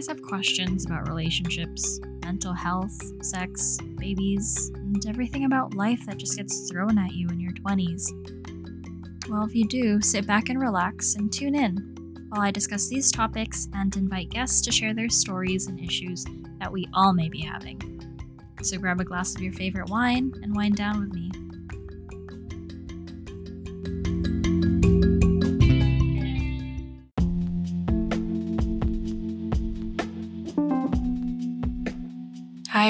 guys 0.00 0.08
have 0.08 0.22
questions 0.22 0.86
about 0.86 1.06
relationships, 1.08 2.00
mental 2.24 2.54
health, 2.54 2.98
sex, 3.22 3.76
babies, 3.98 4.72
and 4.74 5.04
everything 5.06 5.44
about 5.44 5.74
life 5.74 6.06
that 6.06 6.16
just 6.16 6.38
gets 6.38 6.70
thrown 6.70 6.98
at 6.98 7.12
you 7.12 7.28
in 7.28 7.38
your 7.38 7.52
20s? 7.52 8.06
Well, 9.28 9.44
if 9.44 9.54
you 9.54 9.68
do, 9.68 10.00
sit 10.00 10.26
back 10.26 10.48
and 10.48 10.58
relax 10.58 11.16
and 11.16 11.30
tune 11.30 11.54
in 11.54 11.76
while 12.30 12.40
I 12.40 12.50
discuss 12.50 12.88
these 12.88 13.12
topics 13.12 13.68
and 13.74 13.94
invite 13.94 14.30
guests 14.30 14.62
to 14.62 14.72
share 14.72 14.94
their 14.94 15.10
stories 15.10 15.66
and 15.66 15.78
issues 15.78 16.24
that 16.60 16.72
we 16.72 16.88
all 16.94 17.12
may 17.12 17.28
be 17.28 17.42
having. 17.42 17.78
So 18.62 18.78
grab 18.78 19.02
a 19.02 19.04
glass 19.04 19.34
of 19.34 19.42
your 19.42 19.52
favorite 19.52 19.90
wine 19.90 20.32
and 20.42 20.56
wind 20.56 20.76
down 20.76 20.98
with 20.98 21.12
me. 21.12 21.29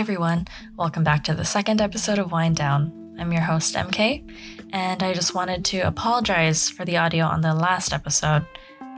Everyone. 0.00 0.46
Welcome 0.76 1.04
back 1.04 1.24
to 1.24 1.34
the 1.34 1.44
second 1.44 1.82
episode 1.82 2.18
of 2.18 2.32
Wind 2.32 2.56
Down. 2.56 3.14
I'm 3.18 3.30
your 3.34 3.42
host, 3.42 3.74
MK, 3.74 4.24
and 4.72 5.02
I 5.02 5.12
just 5.12 5.34
wanted 5.34 5.62
to 5.66 5.80
apologize 5.80 6.70
for 6.70 6.86
the 6.86 6.96
audio 6.96 7.26
on 7.26 7.42
the 7.42 7.52
last 7.52 7.92
episode. 7.92 8.46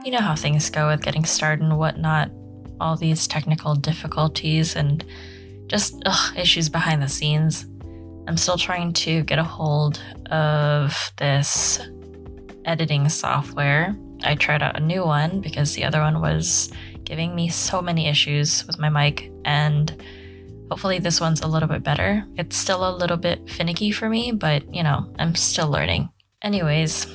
You 0.05 0.11
know 0.11 0.21
how 0.21 0.33
things 0.33 0.69
go 0.69 0.87
with 0.87 1.03
getting 1.03 1.25
started 1.25 1.61
and 1.61 1.77
whatnot, 1.77 2.31
all 2.79 2.95
these 2.95 3.27
technical 3.27 3.75
difficulties 3.75 4.77
and 4.77 5.03
just 5.67 6.01
ugh, 6.05 6.37
issues 6.37 6.69
behind 6.69 7.01
the 7.01 7.09
scenes. 7.09 7.65
I'm 8.25 8.37
still 8.37 8.57
trying 8.57 8.93
to 8.93 9.23
get 9.23 9.39
a 9.39 9.43
hold 9.43 10.01
of 10.31 11.11
this 11.17 11.81
editing 12.63 13.09
software. 13.09 13.93
I 14.23 14.35
tried 14.35 14.63
out 14.63 14.77
a 14.77 14.79
new 14.79 15.03
one 15.03 15.41
because 15.41 15.75
the 15.75 15.83
other 15.83 15.99
one 15.99 16.21
was 16.21 16.71
giving 17.03 17.35
me 17.35 17.49
so 17.49 17.81
many 17.81 18.07
issues 18.07 18.65
with 18.65 18.79
my 18.79 18.87
mic, 18.87 19.33
and 19.43 20.01
hopefully, 20.73 20.97
this 20.97 21.21
one's 21.21 21.41
a 21.41 21.47
little 21.47 21.69
bit 21.69 21.83
better. 21.83 22.25
It's 22.35 22.57
still 22.57 22.89
a 22.89 22.97
little 22.97 23.15
bit 23.15 23.47
finicky 23.47 23.91
for 23.91 24.09
me, 24.09 24.31
but 24.31 24.73
you 24.73 24.81
know, 24.81 25.05
I'm 25.19 25.35
still 25.35 25.69
learning. 25.69 26.09
Anyways, 26.41 27.05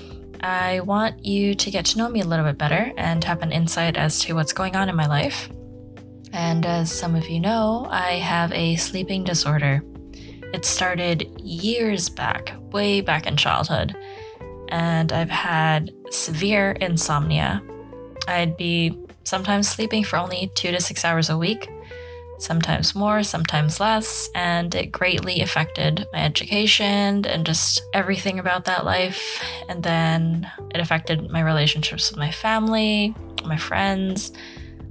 I 0.40 0.78
want 0.78 1.24
you 1.24 1.56
to 1.56 1.68
get 1.68 1.84
to 1.86 1.98
know 1.98 2.08
me 2.08 2.20
a 2.20 2.24
little 2.24 2.44
bit 2.44 2.56
better 2.56 2.92
and 2.96 3.24
have 3.24 3.42
an 3.42 3.50
insight 3.50 3.96
as 3.96 4.20
to 4.20 4.34
what's 4.34 4.52
going 4.52 4.76
on 4.76 4.88
in 4.88 4.94
my 4.94 5.08
life. 5.08 5.50
And 6.32 6.64
as 6.64 6.92
some 6.92 7.16
of 7.16 7.28
you 7.28 7.40
know, 7.40 7.88
I 7.90 8.12
have 8.12 8.52
a 8.52 8.76
sleeping 8.76 9.24
disorder. 9.24 9.82
It 10.54 10.64
started 10.64 11.28
years 11.40 12.08
back, 12.08 12.54
way 12.70 13.00
back 13.00 13.26
in 13.26 13.36
childhood, 13.36 13.96
and 14.68 15.12
I've 15.12 15.30
had 15.30 15.90
severe 16.10 16.76
insomnia. 16.80 17.60
I'd 18.28 18.56
be 18.56 18.96
sometimes 19.24 19.68
sleeping 19.68 20.04
for 20.04 20.16
only 20.16 20.48
two 20.54 20.70
to 20.70 20.80
six 20.80 21.04
hours 21.04 21.28
a 21.28 21.36
week, 21.36 21.68
sometimes 22.38 22.94
more, 22.94 23.22
sometimes 23.22 23.80
less, 23.80 24.30
and 24.34 24.74
it 24.74 24.92
greatly 24.92 25.40
affected 25.40 26.06
my 26.12 26.20
education 26.20 27.26
and 27.26 27.44
just 27.44 27.82
everything 27.92 28.38
about 28.38 28.64
that 28.64 28.84
life. 28.84 29.42
And 29.68 29.82
then 29.82 30.50
it 30.74 30.80
affected 30.80 31.30
my 31.30 31.40
relationships 31.40 32.10
with 32.10 32.18
my 32.18 32.30
family, 32.30 33.14
my 33.44 33.56
friends, 33.56 34.32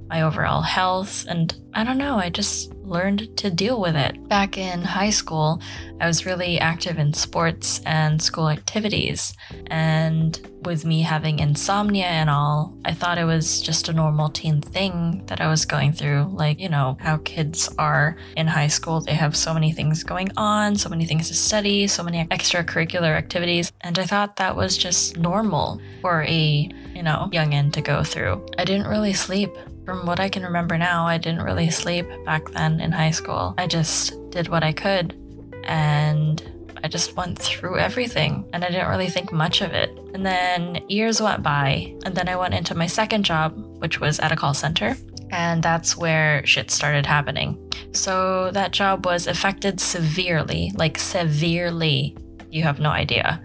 my 0.08 0.22
overall 0.22 0.62
health, 0.62 1.26
and 1.28 1.54
I 1.74 1.84
don't 1.84 1.98
know, 1.98 2.16
I 2.16 2.30
just 2.30 2.72
learned 2.88 3.36
to 3.36 3.50
deal 3.50 3.80
with 3.80 3.94
it. 3.94 4.28
Back 4.28 4.56
in 4.56 4.82
high 4.82 5.10
school, 5.10 5.60
I 6.00 6.06
was 6.06 6.24
really 6.24 6.58
active 6.58 6.98
in 6.98 7.12
sports 7.12 7.80
and 7.84 8.20
school 8.20 8.48
activities. 8.48 9.34
And 9.66 10.40
with 10.64 10.84
me 10.84 11.02
having 11.02 11.38
insomnia 11.38 12.06
and 12.06 12.30
all, 12.30 12.76
I 12.84 12.94
thought 12.94 13.18
it 13.18 13.24
was 13.24 13.60
just 13.60 13.88
a 13.88 13.92
normal 13.92 14.30
teen 14.30 14.60
thing 14.60 15.22
that 15.26 15.40
I 15.40 15.48
was 15.48 15.66
going 15.66 15.92
through. 15.92 16.30
Like, 16.32 16.58
you 16.58 16.68
know, 16.68 16.96
how 17.00 17.18
kids 17.18 17.68
are 17.78 18.16
in 18.36 18.46
high 18.46 18.68
school, 18.68 19.00
they 19.00 19.14
have 19.14 19.36
so 19.36 19.52
many 19.52 19.72
things 19.72 20.02
going 20.02 20.30
on, 20.36 20.76
so 20.76 20.88
many 20.88 21.04
things 21.04 21.28
to 21.28 21.34
study, 21.34 21.86
so 21.86 22.02
many 22.02 22.24
extracurricular 22.26 23.16
activities. 23.16 23.70
And 23.82 23.98
I 23.98 24.06
thought 24.06 24.36
that 24.36 24.56
was 24.56 24.78
just 24.78 25.16
normal 25.18 25.80
for 26.00 26.22
a, 26.22 26.70
you 26.94 27.02
know, 27.02 27.28
youngin 27.32 27.72
to 27.74 27.82
go 27.82 28.02
through. 28.02 28.46
I 28.58 28.64
didn't 28.64 28.88
really 28.88 29.12
sleep 29.12 29.50
from 29.88 30.04
what 30.04 30.20
I 30.20 30.28
can 30.28 30.42
remember 30.42 30.76
now, 30.76 31.06
I 31.06 31.16
didn't 31.16 31.40
really 31.40 31.70
sleep 31.70 32.06
back 32.26 32.50
then 32.50 32.78
in 32.78 32.92
high 32.92 33.10
school. 33.10 33.54
I 33.56 33.66
just 33.66 34.12
did 34.28 34.48
what 34.48 34.62
I 34.62 34.70
could 34.70 35.16
and 35.64 36.42
I 36.84 36.88
just 36.88 37.16
went 37.16 37.38
through 37.38 37.78
everything 37.78 38.44
and 38.52 38.66
I 38.66 38.68
didn't 38.68 38.90
really 38.90 39.08
think 39.08 39.32
much 39.32 39.62
of 39.62 39.72
it. 39.72 39.88
And 40.12 40.26
then 40.26 40.84
years 40.90 41.22
went 41.22 41.42
by, 41.42 41.96
and 42.04 42.14
then 42.14 42.28
I 42.28 42.36
went 42.36 42.52
into 42.52 42.74
my 42.74 42.86
second 42.86 43.24
job, 43.24 43.56
which 43.80 43.98
was 43.98 44.20
at 44.20 44.30
a 44.30 44.36
call 44.36 44.52
center. 44.52 44.94
And 45.30 45.62
that's 45.62 45.96
where 45.96 46.44
shit 46.44 46.70
started 46.70 47.06
happening. 47.06 47.56
So 47.94 48.50
that 48.50 48.72
job 48.72 49.06
was 49.06 49.26
affected 49.26 49.80
severely, 49.80 50.70
like 50.74 50.98
severely. 50.98 52.14
You 52.50 52.62
have 52.64 52.78
no 52.78 52.90
idea. 52.90 53.42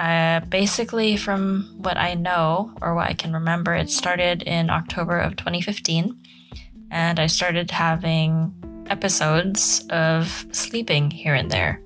Uh, 0.00 0.40
basically, 0.48 1.14
from 1.14 1.68
what 1.76 1.98
I 1.98 2.14
know 2.14 2.72
or 2.80 2.94
what 2.94 3.10
I 3.10 3.12
can 3.12 3.34
remember, 3.34 3.74
it 3.74 3.90
started 3.90 4.42
in 4.42 4.70
October 4.70 5.18
of 5.18 5.36
2015. 5.36 6.18
And 6.90 7.20
I 7.20 7.26
started 7.26 7.70
having 7.70 8.54
episodes 8.88 9.86
of 9.90 10.46
sleeping 10.52 11.10
here 11.10 11.34
and 11.34 11.50
there, 11.50 11.82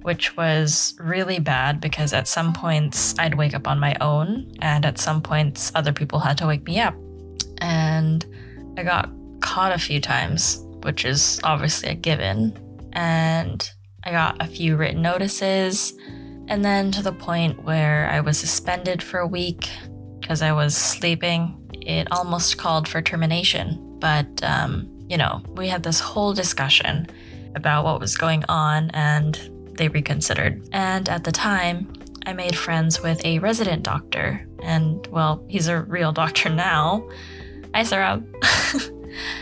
which 0.00 0.34
was 0.34 0.94
really 0.98 1.40
bad 1.40 1.78
because 1.78 2.14
at 2.14 2.26
some 2.26 2.54
points 2.54 3.14
I'd 3.18 3.34
wake 3.34 3.52
up 3.52 3.68
on 3.68 3.78
my 3.78 3.96
own, 4.00 4.50
and 4.62 4.86
at 4.86 4.96
some 4.96 5.20
points 5.20 5.70
other 5.74 5.92
people 5.92 6.20
had 6.20 6.38
to 6.38 6.46
wake 6.46 6.64
me 6.64 6.80
up. 6.80 6.94
And 7.58 8.24
I 8.78 8.82
got 8.82 9.10
caught 9.40 9.72
a 9.72 9.78
few 9.78 10.00
times, 10.00 10.64
which 10.84 11.04
is 11.04 11.38
obviously 11.44 11.90
a 11.90 11.94
given. 11.94 12.58
And 12.94 13.70
I 14.04 14.10
got 14.10 14.40
a 14.40 14.46
few 14.46 14.74
written 14.74 15.02
notices 15.02 15.92
and 16.48 16.64
then 16.64 16.90
to 16.92 17.02
the 17.02 17.12
point 17.12 17.64
where 17.64 18.08
I 18.08 18.20
was 18.20 18.38
suspended 18.38 19.02
for 19.02 19.20
a 19.20 19.26
week 19.26 19.68
because 20.20 20.42
I 20.42 20.52
was 20.52 20.76
sleeping. 20.76 21.58
It 21.72 22.08
almost 22.12 22.58
called 22.58 22.88
for 22.88 23.02
termination. 23.02 23.78
But, 23.98 24.42
um, 24.42 24.88
you 25.08 25.16
know, 25.16 25.42
we 25.54 25.68
had 25.68 25.82
this 25.82 26.00
whole 26.00 26.32
discussion 26.32 27.06
about 27.54 27.84
what 27.84 28.00
was 28.00 28.16
going 28.16 28.44
on 28.48 28.90
and 28.90 29.38
they 29.74 29.88
reconsidered. 29.88 30.66
And 30.72 31.08
at 31.08 31.24
the 31.24 31.32
time, 31.32 31.92
I 32.24 32.32
made 32.32 32.56
friends 32.56 33.02
with 33.02 33.24
a 33.24 33.40
resident 33.40 33.82
doctor. 33.82 34.46
And, 34.62 35.06
well, 35.08 35.44
he's 35.48 35.68
a 35.68 35.82
real 35.82 36.12
doctor 36.22 36.48
now. 36.48 37.08
Hi, 37.74 37.82
Sarab. 37.82 38.24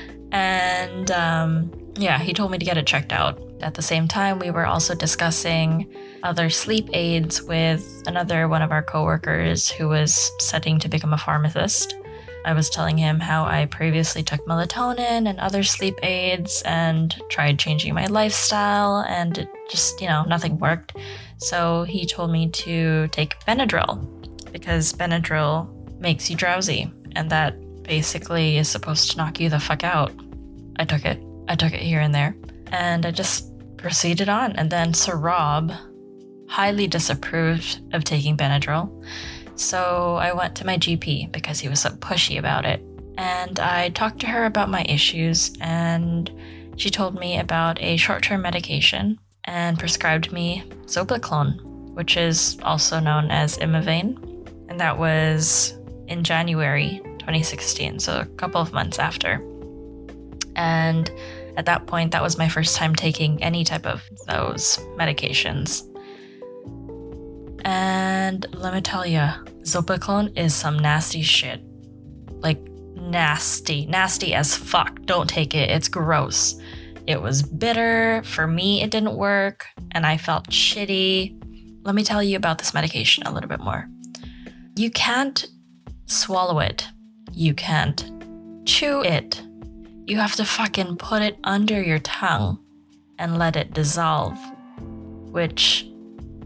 and, 0.32 1.10
um, 1.10 1.72
yeah, 1.96 2.18
he 2.18 2.32
told 2.32 2.50
me 2.50 2.58
to 2.58 2.64
get 2.64 2.78
it 2.78 2.86
checked 2.86 3.12
out. 3.12 3.40
At 3.60 3.74
the 3.74 3.82
same 3.82 4.08
time, 4.08 4.38
we 4.38 4.50
were 4.50 4.66
also 4.66 4.94
discussing 4.94 5.92
other 6.22 6.50
sleep 6.50 6.88
aids 6.92 7.42
with 7.42 8.02
another 8.06 8.48
one 8.48 8.62
of 8.62 8.72
our 8.72 8.82
coworkers 8.82 9.70
who 9.70 9.88
was 9.88 10.30
studying 10.38 10.78
to 10.80 10.88
become 10.88 11.12
a 11.12 11.18
pharmacist. 11.18 11.96
I 12.44 12.54
was 12.54 12.70
telling 12.70 12.96
him 12.96 13.20
how 13.20 13.44
I 13.44 13.66
previously 13.66 14.22
took 14.22 14.44
melatonin 14.46 15.28
and 15.28 15.38
other 15.38 15.62
sleep 15.62 15.94
aids 16.02 16.62
and 16.64 17.14
tried 17.28 17.58
changing 17.58 17.94
my 17.94 18.06
lifestyle, 18.06 19.04
and 19.08 19.36
it 19.36 19.48
just, 19.70 20.00
you 20.00 20.08
know, 20.08 20.24
nothing 20.24 20.58
worked. 20.58 20.96
So 21.38 21.84
he 21.84 22.06
told 22.06 22.30
me 22.30 22.48
to 22.48 23.08
take 23.08 23.38
Benadryl 23.40 24.52
because 24.52 24.92
Benadryl 24.92 25.68
makes 26.00 26.30
you 26.30 26.36
drowsy, 26.36 26.90
and 27.14 27.30
that 27.30 27.54
basically 27.82 28.56
is 28.56 28.68
supposed 28.68 29.10
to 29.10 29.16
knock 29.18 29.38
you 29.38 29.50
the 29.50 29.60
fuck 29.60 29.84
out. 29.84 30.12
I 30.76 30.84
took 30.84 31.04
it. 31.04 31.22
I 31.48 31.56
took 31.56 31.74
it 31.74 31.80
here 31.80 32.00
and 32.00 32.14
there, 32.14 32.34
and 32.68 33.04
I 33.04 33.10
just 33.10 33.50
proceeded 33.76 34.28
on. 34.28 34.52
And 34.52 34.70
then 34.70 34.92
Sarab 34.92 35.76
highly 36.50 36.88
disapproved 36.88 37.80
of 37.94 38.02
taking 38.02 38.36
Benadryl. 38.36 38.90
So 39.54 40.16
I 40.16 40.32
went 40.32 40.56
to 40.56 40.66
my 40.66 40.78
GP 40.78 41.30
because 41.30 41.60
he 41.60 41.68
was 41.68 41.80
so 41.80 41.90
pushy 41.90 42.38
about 42.38 42.64
it. 42.66 42.82
And 43.16 43.60
I 43.60 43.90
talked 43.90 44.18
to 44.20 44.26
her 44.26 44.46
about 44.46 44.68
my 44.68 44.84
issues, 44.88 45.52
and 45.60 46.30
she 46.76 46.90
told 46.90 47.14
me 47.14 47.38
about 47.38 47.80
a 47.80 47.96
short 47.96 48.24
term 48.24 48.42
medication 48.42 49.18
and 49.44 49.78
prescribed 49.78 50.32
me 50.32 50.64
Zopiclone, 50.86 51.60
which 51.94 52.16
is 52.16 52.58
also 52.62 52.98
known 52.98 53.30
as 53.30 53.58
Imovane. 53.58 54.18
And 54.68 54.80
that 54.80 54.98
was 54.98 55.78
in 56.08 56.24
January 56.24 57.00
2016, 57.20 58.00
so 58.00 58.20
a 58.20 58.26
couple 58.26 58.60
of 58.60 58.72
months 58.72 58.98
after. 58.98 59.40
And 60.56 61.10
at 61.56 61.66
that 61.66 61.86
point, 61.86 62.10
that 62.10 62.22
was 62.22 62.38
my 62.38 62.48
first 62.48 62.74
time 62.76 62.96
taking 62.96 63.40
any 63.42 63.62
type 63.62 63.86
of 63.86 64.02
those 64.26 64.78
medications. 64.96 65.86
And 67.64 68.46
let 68.54 68.74
me 68.74 68.80
tell 68.80 69.06
you, 69.06 69.28
Zopiclone 69.62 70.36
is 70.38 70.54
some 70.54 70.78
nasty 70.78 71.22
shit. 71.22 71.62
Like, 72.30 72.60
nasty. 72.94 73.86
Nasty 73.86 74.34
as 74.34 74.56
fuck. 74.56 75.02
Don't 75.02 75.28
take 75.28 75.54
it. 75.54 75.70
It's 75.70 75.88
gross. 75.88 76.60
It 77.06 77.20
was 77.20 77.42
bitter. 77.42 78.22
For 78.24 78.46
me, 78.46 78.82
it 78.82 78.90
didn't 78.90 79.16
work. 79.16 79.66
And 79.92 80.06
I 80.06 80.16
felt 80.16 80.48
shitty. 80.50 81.36
Let 81.82 81.94
me 81.94 82.04
tell 82.04 82.22
you 82.22 82.36
about 82.36 82.58
this 82.58 82.74
medication 82.74 83.24
a 83.26 83.32
little 83.32 83.48
bit 83.48 83.60
more. 83.60 83.88
You 84.76 84.90
can't 84.90 85.46
swallow 86.06 86.58
it, 86.60 86.86
you 87.32 87.54
can't 87.54 88.10
chew 88.66 89.02
it, 89.02 89.42
you 90.06 90.16
have 90.18 90.34
to 90.36 90.44
fucking 90.44 90.96
put 90.96 91.22
it 91.22 91.38
under 91.44 91.80
your 91.82 91.98
tongue 92.00 92.58
and 93.18 93.38
let 93.38 93.56
it 93.56 93.72
dissolve. 93.72 94.38
Which, 95.30 95.89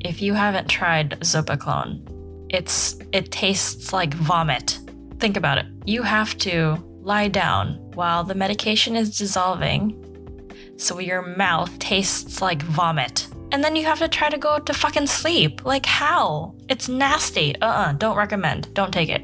if 0.05 0.21
you 0.21 0.35
haven't 0.35 0.69
tried 0.69 1.19
Zopiclone, 1.21 2.06
it's 2.51 2.99
it 3.12 3.33
tastes 3.33 3.93
like 3.93 4.15
vomit. 4.15 4.79
Think 5.19 5.37
about 5.37 5.59
it. 5.59 5.67
You 5.87 6.03
have 6.03 6.37
to 6.39 6.77
lie 7.01 7.29
down 7.29 7.77
while 7.95 8.23
the 8.23 8.35
medication 8.35 8.97
is 8.97 9.17
dissolving, 9.17 9.99
so 10.77 10.99
your 10.99 11.23
mouth 11.23 11.77
tastes 11.79 12.43
like 12.43 12.62
vomit. 12.62 13.27
And 13.51 13.65
then 13.65 13.77
you 13.77 13.85
have 13.85 14.01
to 14.01 14.09
try 14.09 14.29
to 14.29 14.39
go 14.39 14.59
to 14.59 14.75
fucking 14.75 15.06
sleep. 15.06 15.65
Like 15.65 15.87
how? 15.87 16.55
It's 16.69 16.89
nasty. 16.89 17.55
Uh-uh, 17.61 17.93
don't 17.95 18.17
recommend. 18.17 18.73
Don't 18.75 18.93
take 18.93 19.09
it. 19.09 19.23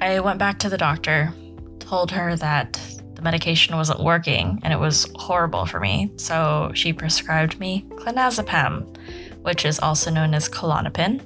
I 0.00 0.20
went 0.20 0.38
back 0.38 0.58
to 0.60 0.70
the 0.70 0.78
doctor, 0.78 1.32
told 1.78 2.10
her 2.10 2.36
that 2.36 2.80
the 3.14 3.22
medication 3.22 3.76
wasn't 3.76 4.00
working 4.00 4.60
and 4.62 4.72
it 4.72 4.78
was 4.78 5.06
horrible 5.16 5.66
for 5.66 5.78
me. 5.78 6.10
So 6.16 6.72
she 6.74 6.94
prescribed 6.94 7.60
me 7.60 7.84
clonazepam, 7.90 8.96
which 9.42 9.64
is 9.64 9.78
also 9.78 10.10
known 10.10 10.34
as 10.34 10.48
Klonopin, 10.48 11.22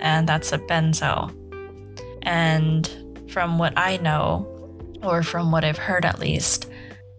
and 0.00 0.28
that's 0.28 0.52
a 0.52 0.58
benzo. 0.58 1.30
And 2.22 2.88
from 3.30 3.58
what 3.58 3.72
I 3.76 3.96
know, 3.98 4.48
or 5.02 5.22
from 5.22 5.50
what 5.50 5.64
I've 5.64 5.78
heard 5.78 6.04
at 6.04 6.18
least, 6.18 6.70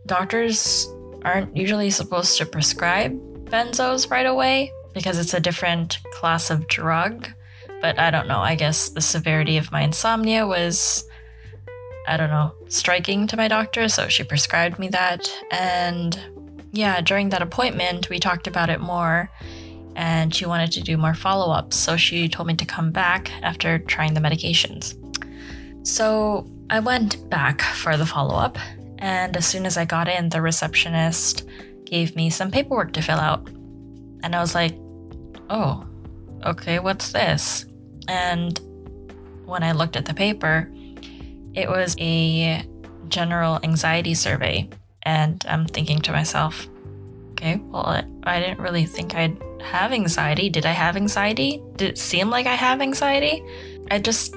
doctors 0.06 0.88
aren't 1.24 1.56
usually 1.56 1.90
supposed 1.90 2.38
to 2.38 2.46
prescribe 2.46 3.14
benzos 3.46 4.10
right 4.10 4.26
away 4.26 4.72
because 4.94 5.18
it's 5.18 5.34
a 5.34 5.40
different 5.40 6.00
class 6.12 6.50
of 6.50 6.68
drug. 6.68 7.28
But 7.82 8.00
I 8.00 8.12
don't 8.12 8.28
know, 8.28 8.40
I 8.40 8.56
guess 8.56 8.90
the 8.90 9.02
severity 9.02 9.58
of 9.58 9.72
my 9.72 9.82
insomnia 9.82 10.48
was 10.48 11.06
I 12.06 12.18
don't 12.18 12.30
know, 12.30 12.54
striking 12.68 13.28
to 13.28 13.38
my 13.38 13.48
doctor, 13.48 13.88
so 13.88 14.08
she 14.08 14.24
prescribed 14.24 14.78
me 14.78 14.90
that. 14.90 15.32
And 15.52 16.20
yeah, 16.72 17.02
during 17.02 17.30
that 17.30 17.42
appointment, 17.42 18.10
we 18.10 18.20
talked 18.20 18.48
about 18.48 18.70
it 18.70 18.82
more, 18.82 19.32
and 19.96 20.34
she 20.34 20.46
wanted 20.46 20.72
to 20.74 20.82
do 20.82 20.98
more 20.98 21.14
follow 21.14 21.54
ups, 21.54 21.76
so 21.76 21.98
she 21.98 22.28
told 22.28 22.48
me 22.48 22.56
to 22.56 22.66
come 22.66 22.92
back 22.92 23.32
after 23.42 23.80
trying 23.80 24.14
the 24.14 24.22
medications. 24.22 24.96
So 25.86 26.48
I 26.70 26.80
went 26.80 27.30
back 27.30 27.62
for 27.62 27.98
the 27.98 28.06
follow 28.06 28.36
up, 28.36 28.58
and 29.00 29.36
as 29.36 29.46
soon 29.46 29.66
as 29.66 29.78
I 29.78 29.86
got 29.86 30.08
in, 30.08 30.30
the 30.30 30.42
receptionist 30.42 31.48
gave 31.86 32.16
me 32.16 32.30
some 32.30 32.52
paperwork 32.52 32.94
to 32.94 33.02
fill 33.02 33.20
out. 33.20 33.48
And 34.24 34.36
I 34.36 34.40
was 34.40 34.56
like, 34.56 34.74
oh, 35.50 35.86
okay, 36.46 36.80
what's 36.80 37.12
this? 37.12 37.66
And 38.08 38.60
when 39.46 39.64
I 39.64 39.74
looked 39.74 39.96
at 39.96 40.06
the 40.06 40.14
paper, 40.14 40.72
it 41.54 41.70
was 41.70 41.96
a 42.00 42.66
general 43.10 43.60
anxiety 43.64 44.14
survey. 44.14 44.70
And 45.04 45.44
I'm 45.48 45.66
thinking 45.66 46.00
to 46.02 46.14
myself, 46.14 46.68
okay, 47.32 47.58
well, 47.58 48.02
I 48.24 48.40
didn't 48.40 48.60
really 48.60 48.86
think 48.86 49.16
I'd 49.16 49.38
have 49.64 49.92
anxiety. 49.92 50.50
Did 50.50 50.66
I 50.66 50.72
have 50.72 50.96
anxiety? 50.96 51.62
Did 51.76 51.90
it 51.90 51.98
seem 51.98 52.30
like 52.30 52.46
I 52.46 52.56
have 52.56 52.82
anxiety? 52.82 53.44
I 53.92 54.00
just, 54.00 54.36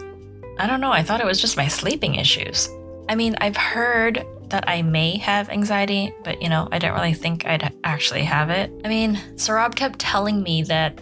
I 0.59 0.67
don't 0.67 0.81
know. 0.81 0.93
I 0.93 1.03
thought 1.03 1.21
it 1.21 1.27
was 1.27 1.41
just 1.41 1.57
my 1.57 1.69
sleeping 1.69 2.17
issues. 2.17 2.69
I 3.09 3.15
mean, 3.15 3.37
I've 3.41 3.57
heard 3.57 4.25
that 4.49 4.69
I 4.69 4.83
may 4.83 5.19
have 5.19 5.49
anxiety, 5.49 6.15
but 6.25 6.41
you 6.41 6.49
know, 6.49 6.69
I 6.71 6.79
didn't 6.79 6.95
really 6.95 7.15
think 7.15 7.47
I'd 7.47 7.73
actually 7.85 8.25
have 8.25 8.51
it. 8.51 8.71
I 8.85 8.89
mean, 8.89 9.17
Saurabh 9.35 9.75
kept 9.75 9.99
telling 9.99 10.43
me 10.43 10.63
that 10.65 11.01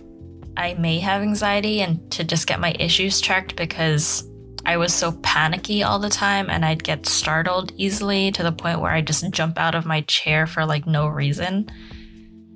I 0.57 0.75
may 0.75 0.99
have 1.01 1.23
anxiety 1.23 1.83
and 1.83 2.11
to 2.13 2.25
just 2.25 2.47
get 2.47 2.61
my 2.61 2.75
issues 2.79 3.21
checked 3.21 3.57
because 3.57 4.29
I 4.67 4.77
was 4.77 4.95
so 4.95 5.13
panicky 5.13 5.83
all 5.83 5.99
the 5.99 6.09
time 6.09 6.49
and 6.49 6.65
I'd 6.65 6.83
get 6.83 7.07
startled 7.07 7.73
easily 7.77 8.33
to 8.33 8.43
the 8.43 8.53
point 8.53 8.81
where 8.81 8.93
I 8.93 9.03
just 9.03 9.29
jump 9.31 9.59
out 9.59 9.75
of 9.75 9.85
my 9.85 10.01
chair 10.03 10.47
for 10.47 10.65
like 10.65 10.87
no 10.87 11.07
reason. 11.07 11.71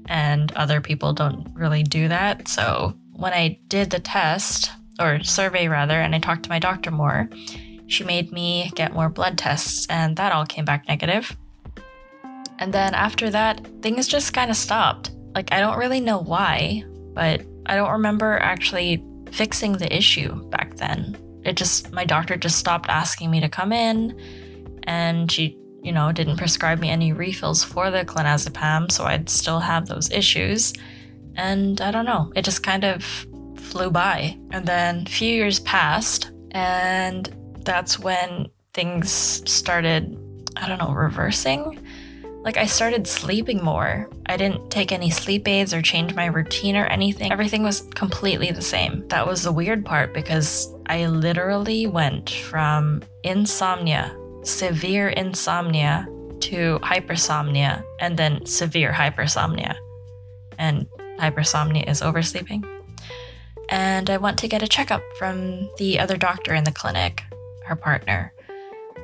And 0.09 0.51
other 0.53 0.81
people 0.81 1.13
don't 1.13 1.47
really 1.55 1.83
do 1.83 2.09
that. 2.09 2.49
So 2.49 2.95
when 3.13 3.33
I 3.33 3.59
did 3.69 3.91
the 3.91 4.01
test, 4.01 4.71
or 4.99 5.23
survey 5.23 5.69
rather, 5.69 6.01
and 6.01 6.15
I 6.15 6.19
talked 6.19 6.45
to 6.45 6.49
my 6.49 6.59
doctor 6.59 6.91
more, 6.91 7.29
she 7.87 8.05
made 8.05 8.33
me 8.33 8.73
get 8.75 8.93
more 8.93 9.09
blood 9.09 9.39
tests, 9.39 9.87
and 9.89 10.17
that 10.17 10.33
all 10.33 10.47
came 10.47 10.65
back 10.65 10.89
negative. 10.89 11.37
And 12.59 12.73
then 12.73 12.95
after 12.95 13.31
that, 13.31 13.67
things 13.83 14.09
just 14.09 14.33
kind 14.33 14.51
of 14.51 14.57
stopped. 14.57 15.13
Like, 15.35 15.53
I 15.53 15.61
don't 15.61 15.79
really 15.79 16.01
know 16.01 16.19
why, 16.19 16.85
but 17.15 17.43
I 17.67 17.77
don't 17.77 17.93
remember 17.93 18.39
actually 18.39 19.05
fixing 19.31 19.73
the 19.73 19.95
issue 19.95 20.49
back 20.49 20.77
then 20.77 21.17
it 21.49 21.57
just 21.57 21.93
my 21.93 22.05
doctor 22.05 22.37
just 22.37 22.59
stopped 22.59 22.89
asking 22.89 23.31
me 23.31 23.41
to 23.41 23.49
come 23.49 23.73
in 23.73 24.19
and 24.85 25.31
she 25.31 25.57
you 25.89 25.95
know 25.95 26.13
didn't 26.13 26.35
mm-hmm. 26.35 26.41
prescribe 26.41 26.79
me 26.79 26.91
any 26.91 27.15
refills 27.15 27.65
for 27.65 27.91
the 27.91 28.05
clonazepam 28.05 28.93
so 28.93 29.07
i'd 29.07 29.29
still 29.31 29.59
have 29.59 29.87
those 29.87 30.11
issues 30.11 30.75
and 31.35 31.81
i 31.81 31.91
don't 31.91 32.05
know 32.05 32.31
it 32.37 32.45
just 32.45 32.63
kind 32.63 32.85
of 32.85 33.03
flew 33.57 33.91
by 33.91 34.37
and 34.51 34.67
then 34.67 35.05
a 35.07 35.11
few 35.11 35.33
years 35.33 35.61
passed 35.61 36.31
and 36.51 37.35
that's 37.65 37.99
when 37.99 38.47
things 38.75 39.11
started 39.51 40.15
i 40.59 40.69
don't 40.69 40.79
know 40.79 40.93
reversing 40.93 41.83
like 42.45 42.57
I 42.57 42.67
started 42.67 43.07
sleeping 43.07 43.63
more. 43.63 44.09
I 44.27 44.37
didn't 44.37 44.71
take 44.71 44.93
any 44.93 45.11
sleep 45.11 45.47
aids 45.49 45.75
or 45.75 45.83
change 45.83 46.15
my 46.15 46.27
routine 46.27 46.77
or 46.77 46.87
anything. 46.87 47.31
Everything 47.33 47.63
was 47.63 47.83
completely 47.95 48.53
the 48.53 48.63
same. 48.63 49.07
That 49.09 49.27
was 49.27 49.43
the 49.43 49.53
weird 49.53 49.85
part 49.85 50.15
because 50.15 50.73
I 50.87 51.07
literally 51.07 51.87
went 51.87 52.31
from 52.31 53.03
insomnia, 53.25 54.17
severe 54.49 55.09
insomnia, 55.09 56.07
to 56.41 56.79
hypersomnia, 56.83 57.83
and 58.01 58.17
then 58.17 58.45
severe 58.47 58.93
hypersomnia. 58.93 59.75
And 60.59 60.87
hypersomnia 61.19 61.89
is 61.89 62.01
oversleeping. 62.01 62.65
And 63.69 64.09
I 64.09 64.17
went 64.17 64.39
to 64.39 64.49
get 64.49 64.63
a 64.63 64.69
checkup 64.69 65.03
from 65.19 65.69
the 65.77 65.99
other 65.99 66.17
doctor 66.17 66.55
in 66.55 66.65
the 66.65 66.73
clinic, 66.73 67.23
her 67.67 67.77
partner, 67.77 68.33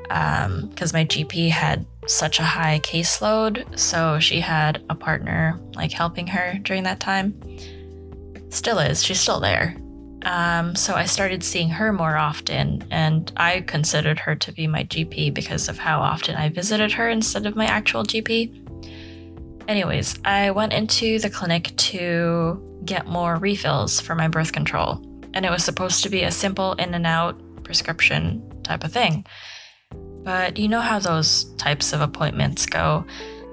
because 0.03 0.45
um, 0.47 0.99
my 0.99 1.05
GP 1.05 1.51
had 1.51 1.85
such 2.07 2.39
a 2.39 2.45
high 2.45 2.81
caseload. 2.81 3.79
So 3.79 4.19
she 4.21 4.41
had 4.41 4.83
a 4.89 4.95
partner 4.95 5.61
like 5.75 5.93
helping 5.93 6.27
her 6.29 6.59
during 6.63 6.85
that 6.85 7.01
time. 7.01 7.39
Still 8.49 8.79
is, 8.79 9.03
she's 9.03 9.21
still 9.21 9.41
there. 9.41 9.77
Um, 10.25 10.75
so 10.75 10.95
I 10.95 11.05
started 11.05 11.45
seeing 11.45 11.69
her 11.69 11.93
more 11.93 12.17
often, 12.17 12.85
and 12.91 13.31
I 13.37 13.61
considered 13.61 14.19
her 14.21 14.35
to 14.35 14.53
be 14.53 14.67
my 14.67 14.85
GP 14.85 15.35
because 15.35 15.69
of 15.69 15.79
how 15.79 16.01
often 16.01 16.35
I 16.35 16.49
visited 16.49 16.93
her 16.93 17.09
instead 17.09 17.45
of 17.47 17.57
my 17.57 17.67
actual 17.67 18.05
GP. 18.05 18.61
Anyways, 19.69 20.19
I 20.25 20.51
went 20.51 20.73
into 20.73 21.19
the 21.19 21.31
clinic 21.31 21.77
to 21.77 22.81
get 22.85 23.07
more 23.07 23.37
refills 23.37 24.01
for 24.01 24.15
my 24.15 24.29
birth 24.29 24.53
control, 24.53 25.03
and 25.35 25.45
it 25.45 25.51
was 25.51 25.65
supposed 25.65 26.03
to 26.05 26.09
be 26.09 26.23
a 26.23 26.31
simple 26.31 26.73
in 26.75 26.95
and 26.95 27.07
out 27.07 27.39
prescription 27.63 28.43
type 28.63 28.85
of 28.85 28.93
thing. 28.93 29.27
But 30.23 30.59
you 30.59 30.69
know 30.69 30.81
how 30.81 30.99
those 31.01 31.45
types 31.57 31.93
of 31.93 32.01
appointments 32.01 32.65
go. 32.65 33.05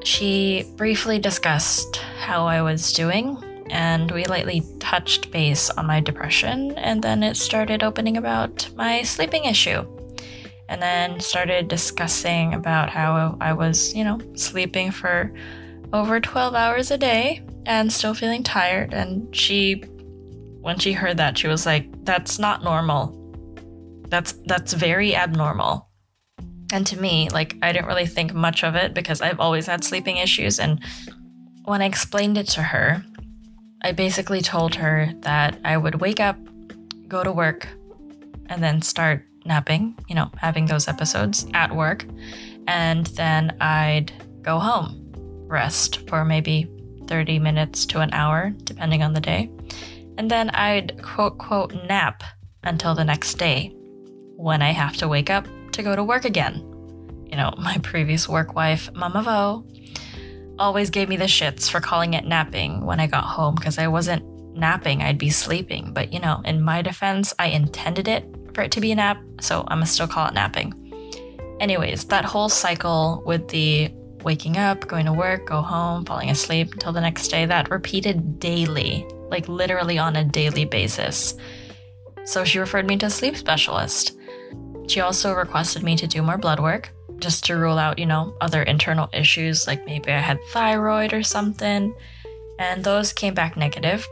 She 0.03 0.65
briefly 0.77 1.19
discussed 1.19 1.97
how 1.97 2.47
I 2.47 2.61
was 2.61 2.93
doing, 2.93 3.37
and 3.71 4.11
we 4.11 4.25
lightly 4.25 4.61
touched 4.79 5.31
base 5.31 5.69
on 5.71 5.87
my 5.87 6.01
depression, 6.01 6.77
and 6.77 7.01
then 7.01 7.23
it 7.23 7.37
started 7.37 7.83
opening 7.83 8.17
about 8.17 8.69
my 8.75 9.01
sleeping 9.01 9.45
issue. 9.45 9.87
And 10.67 10.81
then 10.81 11.19
started 11.19 11.67
discussing 11.67 12.53
about 12.53 12.89
how 12.89 13.37
I 13.41 13.53
was, 13.53 13.93
you 13.93 14.03
know, 14.03 14.19
sleeping 14.35 14.91
for 14.91 15.33
over 15.91 16.19
12 16.19 16.53
hours 16.53 16.91
a 16.91 16.97
day 16.97 17.43
and 17.65 17.91
still 17.91 18.13
feeling 18.13 18.43
tired. 18.43 18.93
And 18.93 19.35
she, 19.35 19.83
when 20.61 20.79
she 20.79 20.93
heard 20.93 21.17
that, 21.17 21.37
she 21.37 21.47
was 21.47 21.65
like, 21.65 21.87
that's 22.05 22.39
not 22.39 22.63
normal. 22.63 23.17
That's, 24.07 24.33
that's 24.45 24.71
very 24.71 25.13
abnormal. 25.13 25.89
And 26.71 26.87
to 26.87 26.99
me, 26.99 27.27
like, 27.29 27.57
I 27.61 27.73
didn't 27.73 27.87
really 27.87 28.05
think 28.05 28.33
much 28.33 28.63
of 28.63 28.75
it 28.75 28.93
because 28.93 29.21
I've 29.21 29.41
always 29.41 29.67
had 29.67 29.83
sleeping 29.83 30.17
issues. 30.17 30.57
And 30.57 30.81
when 31.65 31.81
I 31.81 31.85
explained 31.85 32.37
it 32.37 32.47
to 32.49 32.63
her, 32.63 33.03
I 33.83 33.91
basically 33.91 34.41
told 34.41 34.75
her 34.75 35.11
that 35.21 35.59
I 35.65 35.77
would 35.77 35.95
wake 35.95 36.19
up, 36.19 36.37
go 37.07 37.23
to 37.23 37.31
work, 37.31 37.67
and 38.47 38.61
then 38.61 38.81
start 38.81 39.25
napping, 39.45 39.97
you 40.07 40.15
know, 40.15 40.29
having 40.37 40.67
those 40.67 40.87
episodes 40.87 41.47
at 41.53 41.75
work. 41.75 42.05
And 42.67 43.07
then 43.07 43.57
I'd 43.59 44.11
go 44.43 44.59
home, 44.59 45.11
rest 45.47 46.07
for 46.07 46.23
maybe 46.23 46.69
30 47.07 47.39
minutes 47.39 47.85
to 47.87 47.99
an 47.99 48.13
hour, 48.13 48.51
depending 48.63 49.01
on 49.01 49.13
the 49.13 49.19
day. 49.19 49.49
And 50.17 50.29
then 50.29 50.51
I'd 50.51 51.01
quote, 51.01 51.39
quote, 51.39 51.73
nap 51.87 52.23
until 52.63 52.93
the 52.93 53.03
next 53.03 53.35
day 53.35 53.73
when 54.35 54.61
I 54.61 54.71
have 54.71 54.95
to 54.97 55.07
wake 55.07 55.29
up 55.29 55.47
to 55.71 55.81
go 55.81 55.95
to 55.95 56.03
work 56.03 56.25
again. 56.25 56.57
You 57.25 57.37
know, 57.37 57.53
my 57.57 57.77
previous 57.81 58.29
work 58.29 58.53
wife, 58.53 58.93
Mama 58.93 59.23
Vo, 59.23 59.65
always 60.61 60.91
gave 60.91 61.09
me 61.09 61.17
the 61.17 61.25
shits 61.25 61.69
for 61.69 61.81
calling 61.81 62.13
it 62.13 62.25
napping 62.25 62.85
when 62.85 62.99
I 62.99 63.07
got 63.07 63.23
home 63.23 63.55
because 63.55 63.79
I 63.79 63.87
wasn't 63.87 64.23
napping, 64.55 65.01
I'd 65.01 65.17
be 65.17 65.31
sleeping. 65.31 65.91
But 65.91 66.13
you 66.13 66.19
know, 66.19 66.41
in 66.45 66.61
my 66.61 66.81
defense, 66.81 67.33
I 67.39 67.47
intended 67.47 68.07
it 68.07 68.23
for 68.53 68.61
it 68.61 68.71
to 68.73 68.81
be 68.81 68.91
a 68.91 68.95
nap, 68.95 69.17
so 69.41 69.61
I'm 69.67 69.77
gonna 69.77 69.87
still 69.87 70.07
call 70.07 70.27
it 70.27 70.35
napping. 70.35 70.73
Anyways, 71.59 72.05
that 72.05 72.25
whole 72.25 72.47
cycle 72.47 73.23
with 73.25 73.47
the 73.47 73.91
waking 74.23 74.57
up, 74.57 74.87
going 74.87 75.05
to 75.07 75.13
work, 75.13 75.47
go 75.47 75.61
home, 75.61 76.05
falling 76.05 76.29
asleep 76.29 76.73
until 76.73 76.93
the 76.93 77.01
next 77.01 77.27
day. 77.29 77.45
That 77.45 77.71
repeated 77.71 78.39
daily, 78.39 79.05
like 79.29 79.47
literally 79.47 79.97
on 79.97 80.15
a 80.15 80.23
daily 80.23 80.65
basis. 80.65 81.35
So 82.25 82.43
she 82.43 82.59
referred 82.59 82.85
me 82.85 82.97
to 82.97 83.07
a 83.07 83.09
sleep 83.09 83.35
specialist. 83.35 84.17
She 84.87 85.01
also 85.01 85.33
requested 85.33 85.81
me 85.81 85.95
to 85.95 86.07
do 86.07 86.21
more 86.21 86.37
blood 86.37 86.59
work 86.59 86.91
just 87.21 87.45
to 87.45 87.55
rule 87.55 87.77
out, 87.77 87.99
you 87.99 88.05
know, 88.05 88.35
other 88.41 88.63
internal 88.63 89.09
issues 89.13 89.67
like 89.67 89.85
maybe 89.85 90.11
I 90.11 90.19
had 90.19 90.39
thyroid 90.49 91.13
or 91.13 91.23
something. 91.23 91.93
And 92.59 92.83
those 92.83 93.13
came 93.13 93.33
back 93.33 93.55
negative. 93.55 94.07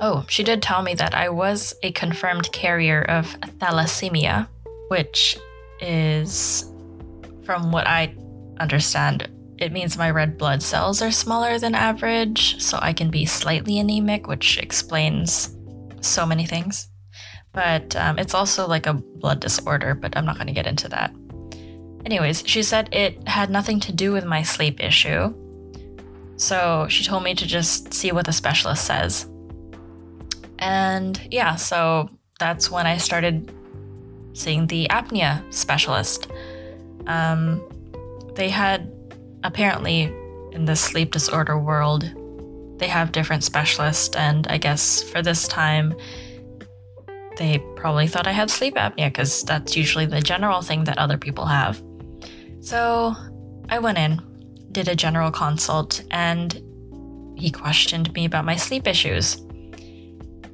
Oh, 0.00 0.24
she 0.28 0.42
did 0.42 0.62
tell 0.62 0.82
me 0.82 0.94
that 0.94 1.14
I 1.14 1.28
was 1.28 1.74
a 1.82 1.92
confirmed 1.92 2.50
carrier 2.52 3.02
of 3.02 3.26
thalassemia, 3.58 4.48
which 4.88 5.38
is, 5.80 6.72
from 7.44 7.72
what 7.72 7.86
I 7.86 8.14
understand, 8.58 9.28
it 9.58 9.72
means 9.72 9.96
my 9.96 10.10
red 10.10 10.38
blood 10.38 10.62
cells 10.62 11.02
are 11.02 11.12
smaller 11.12 11.58
than 11.58 11.74
average, 11.74 12.60
so 12.60 12.78
I 12.80 12.92
can 12.92 13.10
be 13.10 13.26
slightly 13.26 13.78
anemic, 13.78 14.26
which 14.26 14.58
explains 14.58 15.56
so 16.00 16.26
many 16.26 16.46
things. 16.46 16.88
But 17.52 17.94
um, 17.96 18.18
it's 18.18 18.34
also 18.34 18.66
like 18.66 18.86
a 18.86 18.94
blood 18.94 19.40
disorder, 19.40 19.94
but 19.94 20.16
I'm 20.16 20.24
not 20.24 20.36
going 20.36 20.46
to 20.46 20.52
get 20.52 20.66
into 20.66 20.88
that. 20.88 21.12
Anyways, 22.04 22.42
she 22.46 22.62
said 22.62 22.88
it 22.92 23.26
had 23.28 23.50
nothing 23.50 23.80
to 23.80 23.92
do 23.92 24.12
with 24.12 24.24
my 24.24 24.42
sleep 24.42 24.82
issue. 24.82 25.34
So 26.36 26.86
she 26.88 27.04
told 27.04 27.22
me 27.22 27.34
to 27.34 27.46
just 27.46 27.94
see 27.94 28.10
what 28.12 28.26
the 28.26 28.32
specialist 28.32 28.84
says. 28.84 29.26
And 30.58 31.20
yeah, 31.30 31.56
so 31.56 32.08
that's 32.38 32.70
when 32.70 32.86
I 32.86 32.96
started 32.96 33.52
seeing 34.32 34.66
the 34.66 34.88
apnea 34.88 35.42
specialist. 35.52 36.28
Um, 37.06 37.62
they 38.34 38.48
had 38.48 38.90
apparently 39.44 40.12
in 40.52 40.64
the 40.64 40.76
sleep 40.76 41.12
disorder 41.12 41.58
world, 41.58 42.10
they 42.78 42.88
have 42.88 43.12
different 43.12 43.44
specialists, 43.44 44.16
and 44.16 44.46
I 44.48 44.58
guess 44.58 45.02
for 45.02 45.22
this 45.22 45.46
time, 45.46 45.94
they 47.36 47.58
probably 47.76 48.06
thought 48.06 48.26
I 48.26 48.32
had 48.32 48.50
sleep 48.50 48.74
apnea 48.74 49.06
because 49.06 49.42
that's 49.42 49.76
usually 49.76 50.06
the 50.06 50.20
general 50.20 50.62
thing 50.62 50.84
that 50.84 50.98
other 50.98 51.16
people 51.16 51.46
have. 51.46 51.82
So 52.62 53.16
I 53.68 53.80
went 53.80 53.98
in, 53.98 54.22
did 54.70 54.86
a 54.86 54.94
general 54.94 55.32
consult, 55.32 56.02
and 56.12 56.62
he 57.36 57.50
questioned 57.50 58.12
me 58.14 58.24
about 58.24 58.44
my 58.44 58.54
sleep 58.54 58.86
issues. 58.86 59.44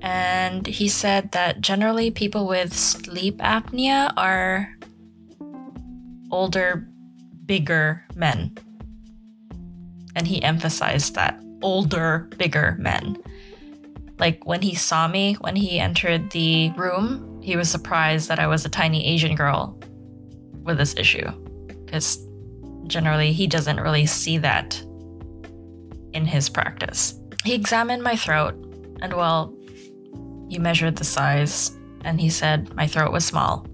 And 0.00 0.67
he 0.67 0.88
said 0.88 1.33
that 1.33 1.61
generally 1.61 2.11
people 2.11 2.47
with 2.47 2.73
sleep 2.73 3.38
apnea 3.38 4.12
are 4.17 4.75
older, 6.31 6.88
bigger 7.45 8.05
men. 8.15 8.57
And 10.17 10.27
he 10.27 10.43
emphasized 10.43 11.15
that 11.15 11.38
older, 11.61 12.31
bigger 12.38 12.77
men. 12.79 13.23
Like 14.19 14.47
when 14.47 14.62
he 14.62 14.75
saw 14.75 15.09
me, 15.09 15.35
when 15.35 15.57
he 15.57 15.79
entered 15.79 16.31
the 16.31 16.71
room, 16.71 17.43
he 17.43 17.55
was 17.55 17.69
surprised 17.69 18.29
that 18.29 18.38
I 18.38 18.47
was 18.47 18.65
a 18.65 18.71
tiny 18.71 19.07
Asian 19.07 19.35
girl 19.35 19.79
with 20.62 20.79
this 20.79 20.97
issue. 20.97 21.31
Because 21.88 22.18
generally, 22.87 23.33
he 23.33 23.47
doesn't 23.47 23.80
really 23.80 24.04
see 24.04 24.37
that 24.37 24.78
in 26.12 26.26
his 26.26 26.50
practice. 26.50 27.18
He 27.45 27.54
examined 27.54 28.02
my 28.02 28.14
throat, 28.14 28.54
and 29.00 29.14
well, 29.14 29.54
he 30.50 30.59
measured 30.59 30.97
the 30.97 31.04
size, 31.04 31.78
and 32.04 32.21
he 32.21 32.28
said 32.28 32.75
my 32.75 32.87
throat 32.87 33.11
was 33.11 33.25
small. 33.25 33.66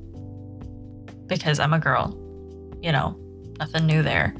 Because 1.27 1.59
I'm 1.59 1.73
a 1.73 1.81
girl. 1.81 2.17
You 2.81 2.93
know, 2.93 3.19
nothing 3.59 3.87
new 3.87 4.05
there. 4.05 4.33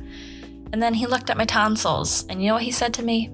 And 0.73 0.81
then 0.81 0.95
he 0.95 1.09
looked 1.09 1.31
at 1.31 1.37
my 1.37 1.47
tonsils, 1.47 2.25
and 2.29 2.41
you 2.41 2.47
know 2.47 2.55
what 2.55 2.63
he 2.63 2.71
said 2.71 2.95
to 2.95 3.03
me? 3.03 3.33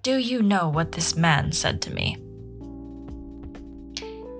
Do 0.00 0.16
you 0.16 0.40
know 0.40 0.70
what 0.70 0.92
this 0.92 1.14
man 1.14 1.52
said 1.52 1.82
to 1.82 1.92
me? 1.92 2.16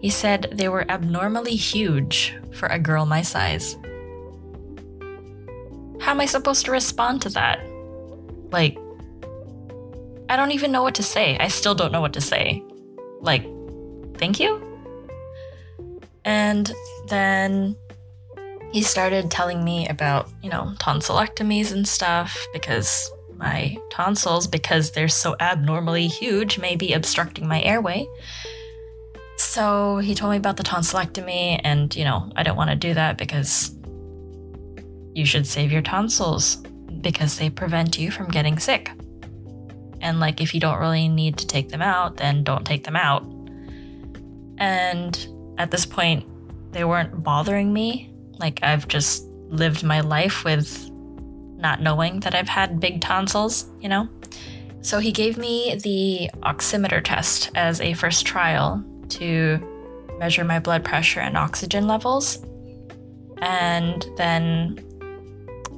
He 0.01 0.09
said 0.09 0.49
they 0.53 0.71
were 0.71 0.91
abnormally 0.91 1.57
huge 1.57 2.35
for 2.55 2.67
a 2.69 2.79
girl 2.79 3.05
my 3.05 3.21
size. 3.21 3.77
How 6.01 6.13
am 6.13 6.21
I 6.21 6.27
supposed 6.27 6.65
to 6.67 6.71
respond 6.71 7.23
to 7.23 7.31
that? 7.31 7.61
Like, 8.51 8.79
I 10.29 10.37
don't 10.37 10.53
even 10.53 10.73
know 10.73 10.83
what 10.83 10.95
to 10.97 11.03
say. 11.03 11.37
I 11.39 11.49
still 11.49 11.75
don't 11.75 11.93
know 11.93 12.01
what 12.01 12.13
to 12.15 12.21
say. 12.21 12.63
Like, 13.21 13.45
thank 14.19 14.41
you? 14.41 14.63
And 16.25 16.73
then 17.09 17.77
he 18.73 18.83
started 18.83 19.31
telling 19.31 19.65
me 19.65 19.89
about, 19.89 20.29
you 20.43 20.51
know, 20.51 20.73
tonsillectomies 20.79 21.73
and 21.73 21.87
stuff 21.87 22.37
because 22.53 23.11
my 23.37 23.77
tonsils, 23.91 24.47
because 24.47 24.91
they're 24.91 25.09
so 25.09 25.37
abnormally 25.41 26.09
huge, 26.09 26.59
may 26.59 26.75
be 26.75 26.93
obstructing 26.93 27.47
my 27.47 27.63
airway. 27.63 28.07
So 29.37 29.99
he 29.99 30.15
told 30.15 30.33
me 30.33 30.39
about 30.39 30.57
the 30.57 30.63
tonsillectomy, 30.63 31.61
and 31.63 31.95
you 31.95 32.05
know, 32.05 32.31
I 32.37 32.43
don't 32.43 32.57
want 32.57 32.71
to 32.71 32.77
do 32.77 32.95
that 32.95 33.19
because 33.19 33.76
you 35.17 35.25
should 35.25 35.47
save 35.47 35.73
your 35.73 35.81
tonsils 35.81 36.57
because 37.01 37.39
they 37.39 37.49
prevent 37.49 37.99
you 37.99 38.11
from 38.11 38.29
getting 38.29 38.59
sick. 38.59 38.91
And 40.03 40.21
like, 40.21 40.43
if 40.43 40.53
you 40.53 40.61
don't 40.61 40.79
really 40.79 41.09
need 41.09 41.39
to 41.39 41.47
take 41.47 41.71
them 41.71 41.81
out, 41.81 42.19
then 42.19 42.45
don't 42.45 42.67
take 42.67 42.85
them 42.85 42.97
out. 42.97 43.25
And 44.59 45.27
at 45.57 45.71
this 45.71 45.87
point, 45.87 46.27
they 46.73 46.85
weren't 46.85 47.23
bothering 47.23 47.73
me. 47.73 48.13
Like, 48.39 48.61
I've 48.63 48.89
just 48.89 49.25
lived 49.49 49.83
my 49.83 50.01
life 50.01 50.45
with 50.45 50.91
not 50.91 51.81
knowing 51.81 52.21
that 52.21 52.35
I've 52.35 52.49
had 52.49 52.79
big 52.79 53.01
tonsils, 53.01 53.71
you 53.81 53.89
know? 53.89 54.11
So 54.83 54.99
he 54.99 55.13
gave 55.13 55.39
me 55.39 55.77
the 55.83 56.29
oximeter 56.43 57.03
test 57.03 57.51
as 57.55 57.81
a 57.81 57.95
first 57.95 58.27
trial 58.27 58.85
to 59.09 59.59
measure 60.19 60.45
my 60.45 60.59
blood 60.59 60.85
pressure 60.85 61.21
and 61.21 61.39
oxygen 61.39 61.87
levels. 61.87 62.45
And 63.39 64.07
then, 64.19 64.86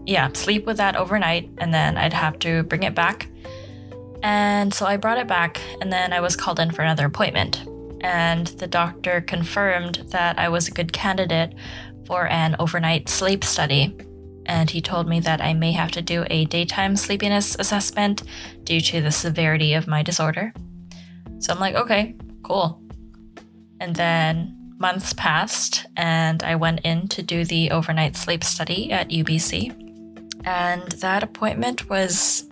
yeah, 0.08 0.32
sleep 0.32 0.66
with 0.66 0.78
that 0.78 0.96
overnight, 0.96 1.50
and 1.58 1.72
then 1.72 1.96
I'd 1.96 2.12
have 2.12 2.38
to 2.40 2.62
bring 2.64 2.82
it 2.82 2.94
back. 2.94 3.28
And 4.22 4.74
so 4.74 4.86
I 4.86 4.96
brought 4.96 5.18
it 5.18 5.28
back, 5.28 5.60
and 5.80 5.92
then 5.92 6.12
I 6.12 6.20
was 6.20 6.34
called 6.34 6.58
in 6.58 6.70
for 6.70 6.82
another 6.82 7.06
appointment. 7.06 7.64
And 8.00 8.46
the 8.46 8.66
doctor 8.66 9.20
confirmed 9.20 10.06
that 10.08 10.38
I 10.38 10.48
was 10.48 10.68
a 10.68 10.72
good 10.72 10.92
candidate 10.92 11.54
for 12.06 12.26
an 12.28 12.56
overnight 12.58 13.08
sleep 13.08 13.44
study 13.44 13.94
and 14.48 14.70
he 14.70 14.80
told 14.80 15.06
me 15.06 15.20
that 15.20 15.42
I 15.42 15.52
may 15.52 15.72
have 15.72 15.90
to 15.92 16.02
do 16.02 16.24
a 16.30 16.46
daytime 16.46 16.96
sleepiness 16.96 17.54
assessment 17.58 18.22
due 18.64 18.80
to 18.80 19.02
the 19.02 19.10
severity 19.10 19.74
of 19.74 19.86
my 19.86 20.02
disorder. 20.02 20.52
So 21.38 21.52
I'm 21.52 21.60
like, 21.60 21.74
okay, 21.74 22.16
cool. 22.42 22.82
And 23.78 23.94
then 23.94 24.74
months 24.78 25.12
passed, 25.12 25.86
and 25.96 26.42
I 26.42 26.56
went 26.56 26.80
in 26.80 27.08
to 27.08 27.22
do 27.22 27.44
the 27.44 27.70
overnight 27.70 28.16
sleep 28.16 28.42
study 28.42 28.90
at 28.90 29.10
UBC. 29.10 29.87
And 30.44 30.82
that 30.92 31.22
appointment 31.22 31.88
was 31.88 32.48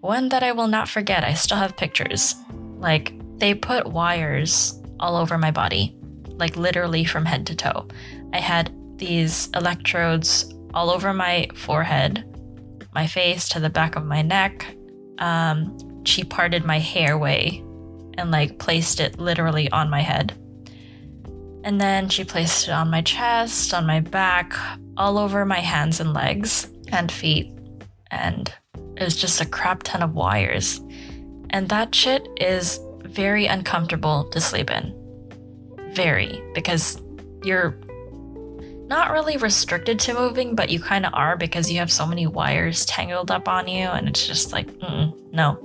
one 0.00 0.28
that 0.30 0.42
I 0.42 0.52
will 0.52 0.68
not 0.68 0.88
forget. 0.88 1.24
I 1.24 1.34
still 1.34 1.58
have 1.58 1.76
pictures. 1.76 2.34
Like, 2.78 3.14
they 3.38 3.54
put 3.54 3.86
wires 3.86 4.80
all 5.00 5.16
over 5.16 5.38
my 5.38 5.50
body, 5.50 5.96
like 6.28 6.56
literally 6.56 7.04
from 7.04 7.24
head 7.24 7.46
to 7.46 7.56
toe. 7.56 7.88
I 8.32 8.38
had 8.38 8.72
these 8.98 9.48
electrodes 9.54 10.52
all 10.74 10.90
over 10.90 11.12
my 11.12 11.48
forehead, 11.54 12.24
my 12.94 13.06
face, 13.06 13.48
to 13.50 13.60
the 13.60 13.70
back 13.70 13.96
of 13.96 14.04
my 14.04 14.22
neck. 14.22 14.66
Um, 15.18 16.04
she 16.04 16.24
parted 16.24 16.64
my 16.64 16.78
hair 16.78 17.18
way 17.18 17.62
and 18.18 18.30
like 18.30 18.58
placed 18.58 19.00
it 19.00 19.18
literally 19.18 19.70
on 19.70 19.90
my 19.90 20.00
head. 20.00 20.34
And 21.64 21.80
then 21.80 22.08
she 22.08 22.24
placed 22.24 22.68
it 22.68 22.72
on 22.72 22.90
my 22.90 23.02
chest, 23.02 23.72
on 23.72 23.86
my 23.86 24.00
back, 24.00 24.54
all 24.96 25.16
over 25.16 25.44
my 25.44 25.60
hands 25.60 26.00
and 26.00 26.12
legs 26.12 26.71
and 26.92 27.10
feet. 27.10 27.52
And 28.10 28.52
it 28.96 29.02
was 29.02 29.16
just 29.16 29.40
a 29.40 29.46
crap 29.46 29.82
ton 29.82 30.02
of 30.02 30.14
wires. 30.14 30.80
And 31.50 31.68
that 31.68 31.94
shit 31.94 32.28
is 32.36 32.80
very 33.04 33.46
uncomfortable 33.46 34.28
to 34.30 34.40
sleep 34.40 34.70
in. 34.70 34.94
Very, 35.94 36.42
because 36.54 37.02
you're 37.42 37.76
not 38.86 39.10
really 39.10 39.36
restricted 39.36 39.98
to 40.00 40.14
moving, 40.14 40.54
but 40.54 40.70
you 40.70 40.80
kind 40.80 41.06
of 41.06 41.14
are 41.14 41.36
because 41.36 41.70
you 41.70 41.78
have 41.78 41.90
so 41.90 42.06
many 42.06 42.26
wires 42.26 42.84
tangled 42.86 43.30
up 43.30 43.48
on 43.48 43.68
you, 43.68 43.86
and 43.86 44.08
it's 44.08 44.26
just 44.26 44.52
like, 44.52 44.66
mm, 44.78 45.32
no. 45.32 45.62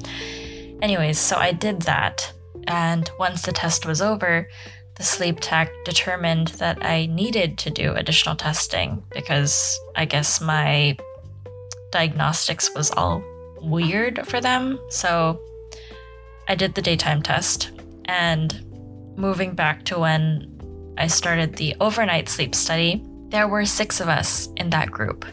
Anyways, 0.82 1.18
so 1.20 1.36
I 1.36 1.52
did 1.52 1.82
that, 1.84 2.32
and 2.68 3.10
once 3.20 3.42
the 3.42 3.52
test 3.52 3.86
was 3.86 4.02
over, 4.02 4.48
the 4.96 5.04
sleep 5.04 5.40
tech 5.42 5.70
determined 5.86 6.48
that 6.60 6.84
I 6.84 7.06
needed 7.08 7.58
to 7.60 7.70
do 7.70 7.94
additional 7.94 8.36
testing 8.36 9.04
because 9.14 9.80
I 9.96 10.06
guess 10.06 10.42
my 10.42 10.98
diagnostics 11.92 12.74
was 12.74 12.92
all 12.92 13.24
weird 13.62 14.28
for 14.28 14.42
them. 14.42 14.80
So 14.90 15.40
I 16.48 16.56
did 16.56 16.76
the 16.76 16.82
daytime 16.82 17.22
test, 17.22 17.72
and 18.06 18.64
moving 19.18 19.56
back 19.56 19.84
to 19.86 20.00
when 20.00 20.96
I 20.98 21.08
started 21.08 21.56
the 21.56 21.76
overnight 21.80 22.30
sleep 22.30 22.56
study, 22.56 23.04
there 23.30 23.48
were 23.48 23.66
six 23.66 24.00
of 24.00 24.08
us 24.08 24.48
in 24.58 24.70
that 24.70 24.92
group. 24.92 25.26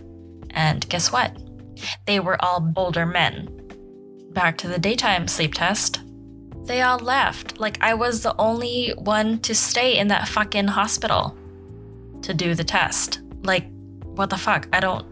And 0.51 0.89
guess 0.89 1.13
what? 1.13 1.37
They 2.07 2.21
were 2.21 2.43
all 2.45 2.73
older 2.77 3.07
men. 3.07 3.49
Back 4.33 4.59
to 4.59 4.69
the 4.69 4.79
daytime 4.79 5.29
sleep 5.29 5.55
test. 5.55 6.01
They 6.65 6.83
all 6.83 6.99
left. 6.99 7.61
Like, 7.61 7.79
I 7.81 7.95
was 7.95 8.23
the 8.23 8.35
only 8.39 8.95
one 8.97 9.39
to 9.41 9.55
stay 9.55 9.99
in 9.99 10.09
that 10.09 10.29
fucking 10.29 10.69
hospital 10.69 11.37
to 12.23 12.35
do 12.35 12.55
the 12.55 12.65
test. 12.65 13.21
Like, 13.43 13.67
what 14.03 14.31
the 14.31 14.39
fuck? 14.39 14.69
I 14.73 14.81
don't. 14.81 15.07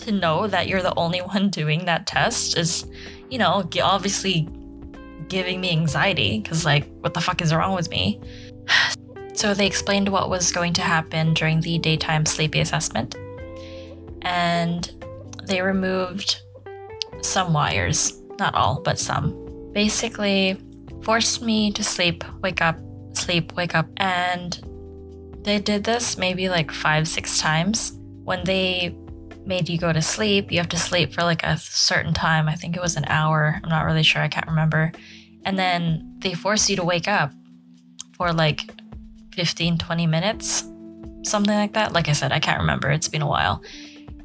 To 0.00 0.12
know 0.12 0.46
that 0.46 0.66
you're 0.68 0.82
the 0.82 0.94
only 0.96 1.18
one 1.34 1.50
doing 1.50 1.84
that 1.86 2.06
test 2.06 2.56
is, 2.56 2.86
you 3.28 3.38
know, 3.38 3.68
obviously 3.82 4.48
giving 5.28 5.60
me 5.60 5.70
anxiety 5.70 6.40
because, 6.40 6.64
like, 6.64 6.86
what 7.00 7.14
the 7.14 7.20
fuck 7.20 7.40
is 7.40 7.54
wrong 7.54 7.74
with 7.74 7.90
me? 7.90 8.20
So 9.32 9.54
they 9.54 9.66
explained 9.66 10.10
what 10.10 10.28
was 10.28 10.52
going 10.52 10.74
to 10.74 10.82
happen 10.82 11.32
during 11.32 11.62
the 11.62 11.78
daytime 11.78 12.26
sleepy 12.26 12.60
assessment. 12.60 13.16
And 14.20 14.90
they 15.46 15.62
removed 15.62 16.42
some 17.22 17.54
wires, 17.54 18.20
not 18.38 18.54
all, 18.54 18.82
but 18.82 18.98
some. 18.98 19.72
Basically, 19.72 20.60
forced 21.02 21.40
me 21.42 21.72
to 21.72 21.82
sleep, 21.82 22.22
wake 22.42 22.60
up, 22.60 22.78
sleep, 23.14 23.54
wake 23.56 23.74
up. 23.74 23.86
And 23.96 24.60
they 25.42 25.58
did 25.58 25.84
this 25.84 26.18
maybe 26.18 26.48
like 26.48 26.70
five, 26.70 27.08
six 27.08 27.40
times. 27.40 27.98
When 28.24 28.44
they 28.44 28.94
made 29.46 29.68
you 29.68 29.78
go 29.78 29.92
to 29.92 30.02
sleep, 30.02 30.52
you 30.52 30.58
have 30.58 30.68
to 30.68 30.76
sleep 30.76 31.12
for 31.12 31.22
like 31.22 31.42
a 31.42 31.56
certain 31.58 32.14
time. 32.14 32.48
I 32.48 32.54
think 32.54 32.76
it 32.76 32.82
was 32.82 32.96
an 32.96 33.04
hour. 33.06 33.60
I'm 33.62 33.68
not 33.68 33.84
really 33.84 34.02
sure. 34.02 34.22
I 34.22 34.28
can't 34.28 34.46
remember. 34.46 34.92
And 35.44 35.58
then 35.58 36.16
they 36.18 36.34
force 36.34 36.68
you 36.68 36.76
to 36.76 36.84
wake 36.84 37.08
up 37.08 37.32
for 38.16 38.32
like 38.32 38.70
15, 39.34 39.78
20 39.78 40.06
minutes, 40.06 40.64
something 41.22 41.54
like 41.54 41.72
that. 41.74 41.92
Like 41.92 42.08
I 42.08 42.12
said, 42.12 42.32
I 42.32 42.40
can't 42.40 42.60
remember. 42.60 42.90
It's 42.90 43.08
been 43.08 43.22
a 43.22 43.28
while. 43.28 43.62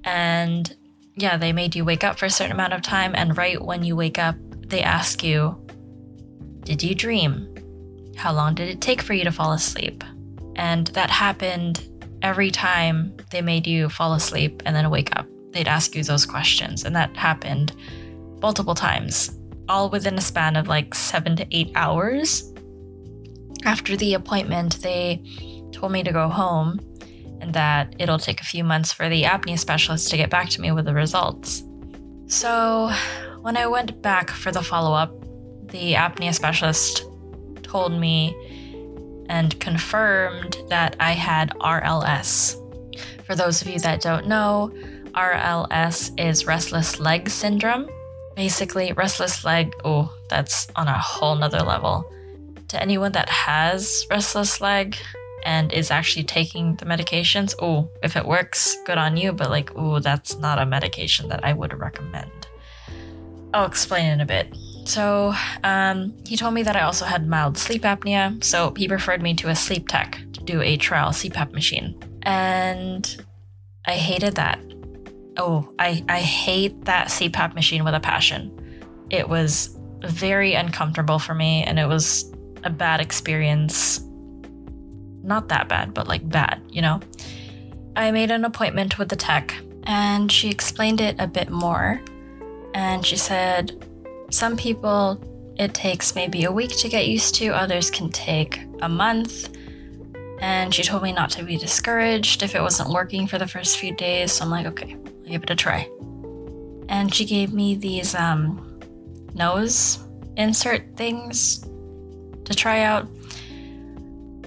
And 0.04 0.76
yeah, 1.16 1.38
they 1.38 1.54
made 1.54 1.76
you 1.76 1.86
wake 1.86 2.04
up 2.04 2.20
for 2.20 2.26
a 2.26 2.30
certain 2.30 2.52
amount 2.52 2.74
of 2.74 2.82
time. 2.82 3.14
And 3.16 3.38
right 3.38 3.62
when 3.62 3.84
you 3.84 3.96
wake 3.96 4.20
up, 4.20 4.36
they 4.68 4.82
ask 4.82 5.24
you, 5.24 5.66
Did 6.62 6.84
you 6.84 6.96
dream? 6.96 7.52
How 8.18 8.34
long 8.34 8.56
did 8.56 8.70
it 8.70 8.82
take 8.82 9.02
for 9.02 9.14
you 9.14 9.24
to 9.24 9.32
fall 9.32 9.54
asleep? 9.54 10.04
And 10.56 10.88
that 10.88 11.10
happened 11.10 11.88
every 12.26 12.52
time 12.52 13.16
they 13.32 13.42
made 13.42 13.66
you 13.66 13.88
fall 13.88 14.14
asleep 14.14 14.62
and 14.66 14.76
then 14.76 14.90
wake 14.90 15.16
up. 15.16 15.26
They'd 15.52 15.68
ask 15.68 15.96
you 15.96 16.04
those 16.04 16.26
questions. 16.26 16.84
And 16.84 16.94
that 16.96 17.16
happened 17.16 17.74
multiple 18.42 18.76
times, 18.76 19.38
all 19.70 19.90
within 19.90 20.18
a 20.18 20.22
span 20.22 20.58
of 20.58 20.68
like 20.68 20.94
seven 20.94 21.38
to 21.38 21.48
eight 21.52 21.72
hours 21.76 22.52
after 23.66 23.98
the 23.98 24.14
appointment, 24.14 24.82
they 24.82 25.22
told 25.72 25.92
me 25.92 26.04
to 26.04 26.12
go 26.12 26.30
home 26.30 26.80
and 27.42 27.54
that 27.54 27.94
it'll 28.00 28.20
take 28.20 28.40
a 28.40 28.44
few 28.44 28.64
months 28.64 28.94
for 28.94 29.10
the 29.10 29.24
apnea 29.24 29.60
specialist 29.60 30.10
to 30.12 30.18
get 30.18 30.30
back 30.30 30.50
to 30.50 30.62
me 30.62 30.72
with 30.72 30.86
the 30.86 30.94
results. 30.94 31.64
So, 32.28 32.92
when 33.42 33.58
I 33.58 33.68
went 33.68 34.02
back 34.02 34.30
for 34.30 34.52
the 34.52 34.62
follow 34.62 34.94
up, 34.94 35.20
the 35.70 35.94
apnea 35.94 36.34
specialist 36.34 37.04
told 37.64 37.92
me 38.00 38.36
and 39.30 39.60
confirmed 39.60 40.58
that 40.70 40.96
I 41.00 41.12
had 41.12 41.52
RLS. 41.62 42.62
For 43.26 43.36
those 43.36 43.62
of 43.62 43.68
you 43.68 43.80
that 43.80 44.02
don't 44.02 44.28
know, 44.28 44.72
RLS 45.14 46.12
is 46.20 46.46
restless 46.46 47.00
leg 47.00 47.30
syndrome. 47.30 47.90
Basically, 48.36 48.92
restless 48.94 49.46
leg, 49.46 49.74
oh, 49.84 50.14
that's 50.30 50.68
on 50.76 50.88
a 50.88 50.98
whole 50.98 51.36
nother 51.36 51.62
level 51.62 52.12
to 52.68 52.82
anyone 52.82 53.12
that 53.14 53.30
has 53.30 54.06
restless 54.10 54.60
leg 54.60 54.98
and 55.44 55.72
is 55.72 55.92
actually 55.92 56.24
taking 56.24 56.76
the 56.76 56.86
medications, 56.86 57.54
oh, 57.60 57.88
if 58.02 58.16
it 58.16 58.26
works, 58.26 58.76
good 58.86 58.98
on 58.98 59.16
you, 59.16 59.32
but 59.32 59.50
like, 59.50 59.72
oh, 59.76 60.00
that's 60.00 60.38
not 60.38 60.60
a 60.60 60.66
medication 60.66 61.30
that 61.30 61.46
I 61.46 61.54
would 61.54 61.78
recommend. 61.80 62.32
I'll 63.54 63.68
explain 63.68 64.12
in 64.12 64.22
a 64.22 64.26
bit. 64.26 64.54
So, 64.86 65.34
um, 65.64 66.14
he 66.26 66.38
told 66.38 66.54
me 66.54 66.64
that 66.64 66.76
I 66.76 66.82
also 66.82 67.06
had 67.06 67.28
mild 67.28 67.58
sleep 67.58 67.82
apnea, 67.82 68.44
so 68.44 68.74
he 68.78 68.88
referred 68.88 69.22
me 69.22 69.34
to 69.36 69.50
a 69.50 69.56
sleep 69.56 69.88
tech 69.88 70.20
to 70.34 70.44
do 70.44 70.62
a 70.62 70.78
trial 70.78 71.10
CPAP 71.10 71.52
machine. 71.54 72.00
And 72.22 73.26
I 73.86 73.94
hated 73.94 74.36
that. 74.36 74.60
Oh, 75.38 75.74
I, 75.80 76.04
I 76.08 76.20
hate 76.22 76.86
that 76.86 77.08
CPAP 77.08 77.56
machine 77.56 77.84
with 77.84 77.94
a 77.94 78.00
passion. 78.00 78.52
It 79.10 79.28
was 79.28 79.78
very 80.02 80.54
uncomfortable 80.54 81.20
for 81.20 81.34
me, 81.34 81.64
and 81.64 81.80
it 81.80 81.88
was 81.88 82.32
a 82.64 82.70
bad 82.70 83.02
experience. 83.02 84.02
Not 85.24 85.50
that 85.50 85.68
bad, 85.68 85.94
but 85.94 86.08
like 86.08 86.28
bad, 86.30 86.62
you 86.70 86.82
know? 86.82 87.00
I 87.96 88.12
made 88.12 88.30
an 88.30 88.46
appointment 88.46 89.00
with 89.00 89.10
the 89.10 89.16
tech 89.16 89.56
and 89.84 90.32
she 90.32 90.50
explained 90.50 91.00
it 91.00 91.16
a 91.20 91.28
bit 91.28 91.50
more. 91.50 92.02
And 92.74 93.06
she 93.06 93.16
said, 93.16 93.86
some 94.36 94.58
people 94.58 95.20
it 95.58 95.74
takes 95.74 96.16
maybe 96.16 96.44
a 96.44 96.52
week 96.52 96.76
to 96.78 96.90
get 96.90 97.08
used 97.08 97.36
to, 97.36 97.48
others 97.50 97.90
can 97.90 98.10
take 98.10 98.60
a 98.82 98.90
month. 98.90 99.50
And 100.42 100.74
she 100.74 100.84
told 100.84 101.02
me 101.02 101.14
not 101.14 101.30
to 101.32 101.44
be 101.44 101.56
discouraged 101.56 102.44
if 102.44 102.56
it 102.56 102.62
wasn't 102.62 102.90
working 102.90 103.26
for 103.26 103.38
the 103.38 103.48
first 103.48 103.78
few 103.78 103.96
days. 103.96 104.34
So 104.34 104.44
I'm 104.44 104.52
like, 104.52 104.66
okay, 104.66 104.94
I'll 104.94 105.32
give 105.32 105.44
it 105.44 105.50
a 105.50 105.56
try. 105.56 105.90
And 106.90 107.14
she 107.14 107.24
gave 107.24 107.54
me 107.54 107.76
these 107.76 108.14
um, 108.14 108.80
nose 109.34 110.00
insert 110.36 110.98
things 110.98 111.62
to 112.44 112.54
try 112.54 112.82
out. 112.82 113.08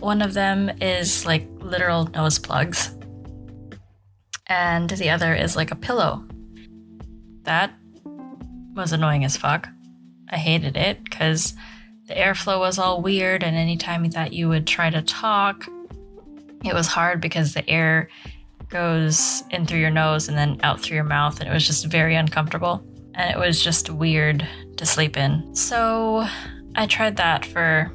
One 0.00 0.20
of 0.20 0.34
them 0.34 0.70
is 0.82 1.24
like 1.24 1.48
literal 1.60 2.04
nose 2.08 2.38
plugs, 2.38 2.94
and 4.46 4.90
the 4.90 5.10
other 5.10 5.34
is 5.34 5.56
like 5.56 5.72
a 5.72 5.76
pillow. 5.76 6.24
That 7.42 7.72
was 8.74 8.92
annoying 8.92 9.24
as 9.24 9.36
fuck. 9.36 9.68
I 10.30 10.36
hated 10.36 10.76
it 10.76 11.02
because 11.04 11.54
the 12.06 12.14
airflow 12.14 12.58
was 12.58 12.78
all 12.78 13.02
weird, 13.02 13.42
and 13.42 13.56
anytime 13.56 14.08
that 14.10 14.32
you 14.32 14.48
would 14.48 14.66
try 14.66 14.90
to 14.90 15.02
talk, 15.02 15.66
it 16.64 16.74
was 16.74 16.86
hard 16.86 17.20
because 17.20 17.54
the 17.54 17.68
air 17.68 18.08
goes 18.68 19.42
in 19.50 19.66
through 19.66 19.78
your 19.80 19.90
nose 19.90 20.28
and 20.28 20.36
then 20.36 20.58
out 20.62 20.80
through 20.80 20.96
your 20.96 21.04
mouth, 21.04 21.40
and 21.40 21.48
it 21.48 21.52
was 21.52 21.66
just 21.66 21.86
very 21.86 22.14
uncomfortable. 22.14 22.82
And 23.14 23.30
it 23.30 23.38
was 23.38 23.62
just 23.62 23.90
weird 23.90 24.46
to 24.76 24.86
sleep 24.86 25.16
in. 25.16 25.54
So 25.54 26.26
I 26.76 26.86
tried 26.86 27.16
that 27.16 27.44
for 27.44 27.92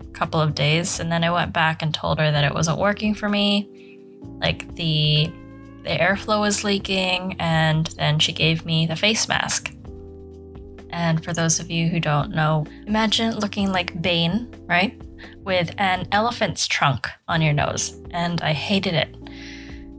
a 0.00 0.06
couple 0.12 0.40
of 0.40 0.54
days 0.54 1.00
and 1.00 1.10
then 1.10 1.24
I 1.24 1.32
went 1.32 1.52
back 1.52 1.82
and 1.82 1.92
told 1.92 2.20
her 2.20 2.30
that 2.30 2.44
it 2.44 2.54
wasn't 2.54 2.78
working 2.78 3.14
for 3.14 3.28
me. 3.28 3.98
Like 4.40 4.72
the 4.76 5.30
the 5.82 5.90
airflow 5.90 6.38
was 6.38 6.62
leaking 6.62 7.34
and 7.40 7.86
then 7.98 8.20
she 8.20 8.32
gave 8.32 8.64
me 8.64 8.86
the 8.86 8.94
face 8.94 9.26
mask. 9.26 9.71
And 10.92 11.24
for 11.24 11.32
those 11.32 11.58
of 11.58 11.70
you 11.70 11.88
who 11.88 12.00
don't 12.00 12.34
know, 12.34 12.66
imagine 12.86 13.38
looking 13.38 13.72
like 13.72 14.00
Bane, 14.02 14.54
right? 14.68 15.00
With 15.38 15.74
an 15.78 16.06
elephant's 16.12 16.66
trunk 16.66 17.08
on 17.28 17.40
your 17.42 17.52
nose. 17.52 18.00
And 18.10 18.40
I 18.42 18.52
hated 18.52 18.94
it. 18.94 19.16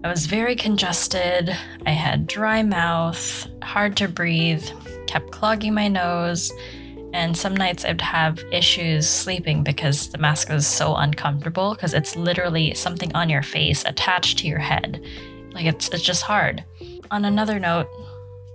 I 0.04 0.10
was 0.10 0.26
very 0.26 0.56
congested. 0.56 1.50
I 1.86 1.92
had 1.92 2.28
dry 2.28 2.62
mouth, 2.62 3.48
hard 3.64 3.96
to 3.98 4.08
breathe, 4.08 4.66
kept 5.08 5.32
clogging 5.32 5.74
my 5.74 5.88
nose, 5.88 6.52
and 7.14 7.38
some 7.38 7.56
nights 7.56 7.86
I'd 7.86 8.02
have 8.02 8.40
issues 8.52 9.08
sleeping 9.08 9.64
because 9.64 10.10
the 10.10 10.18
mask 10.18 10.50
was 10.50 10.68
so 10.68 10.96
uncomfortable 10.96 11.74
because 11.74 11.94
it's 11.94 12.16
literally 12.16 12.74
something 12.74 13.16
on 13.16 13.30
your 13.30 13.44
face 13.44 13.86
attached 13.86 14.40
to 14.40 14.48
your 14.48 14.60
head. 14.60 15.02
Like 15.54 15.66
it's 15.66 15.90
it's 15.90 16.04
just 16.04 16.24
hard. 16.24 16.66
On 17.12 17.24
another 17.24 17.60
note, 17.60 17.88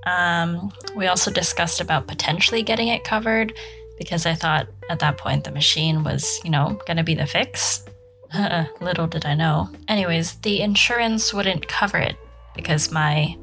um, 0.07 0.73
we 0.97 1.07
also 1.07 1.31
discussed 1.31 1.81
about 1.81 2.07
potentially 2.07 2.63
getting 2.63 2.89
it 2.89 3.05
covered 3.05 3.53
because 3.99 4.27
I 4.27 4.35
thought 4.35 4.69
at 4.89 5.01
that 5.01 5.19
point 5.19 5.45
the 5.45 5.51
machine 5.51 6.05
was, 6.05 6.41
you 6.45 6.51
know, 6.51 6.81
gonna 6.87 7.05
be 7.05 7.15
the 7.15 7.27
fix. 7.27 7.85
Little 8.81 9.07
did 9.07 9.27
I 9.27 9.35
know. 9.35 9.69
Anyways, 9.89 10.35
the 10.41 10.61
insurance 10.61 11.35
wouldn't 11.35 11.69
cover 11.69 11.99
it 11.99 12.17
because 12.55 12.91
my 12.93 13.37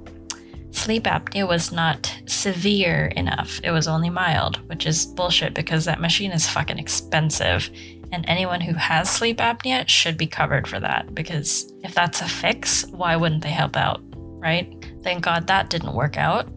sleep 0.71 1.03
apnea 1.03 1.47
was 1.47 1.71
not 1.71 2.13
severe 2.25 3.07
enough. 3.15 3.59
It 3.63 3.71
was 3.71 3.87
only 3.87 4.09
mild, 4.09 4.57
which 4.67 4.85
is 4.85 5.05
bullshit 5.05 5.53
because 5.53 5.85
that 5.85 6.01
machine 6.01 6.31
is 6.31 6.47
fucking 6.47 6.77
expensive. 6.79 7.69
And 8.11 8.25
anyone 8.27 8.61
who 8.61 8.73
has 8.73 9.09
sleep 9.09 9.37
apnea 9.37 9.87
should 9.87 10.17
be 10.17 10.27
covered 10.27 10.67
for 10.67 10.79
that 10.79 11.15
because 11.15 11.73
if 11.83 11.95
that's 11.95 12.21
a 12.21 12.27
fix, 12.27 12.85
why 12.91 13.15
wouldn't 13.15 13.41
they 13.41 13.49
help 13.49 13.75
out, 13.75 14.01
right? 14.45 14.85
Thank 15.01 15.23
God 15.23 15.47
that 15.47 15.71
didn't 15.71 15.95
work 15.95 16.17
out. 16.17 16.47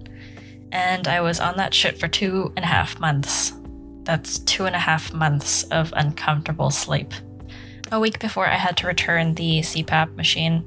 And 0.71 1.09
I 1.09 1.23
was 1.23 1.41
on 1.41 1.57
that 1.57 1.73
shit 1.73 1.99
for 1.99 2.07
two 2.07 2.53
and 2.55 2.65
a 2.65 2.69
half 2.69 3.01
months. 3.01 3.55
That's 4.03 4.41
two 4.41 4.67
and 4.67 4.77
a 4.77 4.79
half 4.79 5.13
months 5.15 5.63
of 5.65 5.93
uncomfortable 5.97 6.71
sleep. 6.71 7.13
A 7.91 7.99
week 7.99 8.19
before 8.19 8.47
I 8.47 8.57
had 8.57 8.77
to 8.79 8.87
return 8.87 9.35
the 9.35 9.61
CPAP 9.61 10.15
machine, 10.17 10.63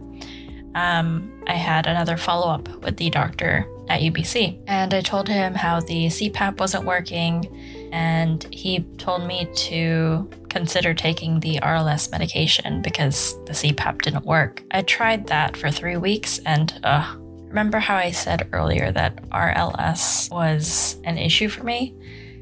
um, 0.73 1.31
I 1.45 1.53
had 1.53 1.85
another 1.85 2.17
follow 2.17 2.51
up 2.51 2.67
with 2.83 2.97
the 2.97 3.11
doctor 3.11 3.67
at 3.87 4.01
UBC. 4.01 4.63
And 4.65 4.91
I 4.91 5.01
told 5.01 5.27
him 5.27 5.53
how 5.53 5.79
the 5.81 6.07
CPAP 6.07 6.59
wasn't 6.59 6.85
working, 6.85 7.45
and 7.91 8.43
he 8.51 8.79
told 8.97 9.27
me 9.27 9.47
to 9.53 10.27
consider 10.51 10.93
taking 10.93 11.39
the 11.39 11.59
RLS 11.63 12.11
medication 12.11 12.81
because 12.83 13.33
the 13.45 13.53
CPAP 13.53 14.03
didn't 14.03 14.25
work. 14.25 14.63
I 14.71 14.83
tried 14.83 15.27
that 15.27 15.57
for 15.57 15.71
three 15.71 15.97
weeks 15.97 16.39
and 16.45 16.79
uh, 16.83 17.15
Remember 17.51 17.79
how 17.79 17.97
I 17.97 18.11
said 18.11 18.47
earlier 18.53 18.93
that 18.93 19.29
RLS 19.29 20.31
was 20.31 20.95
an 21.03 21.17
issue 21.17 21.49
for 21.49 21.65
me? 21.65 21.93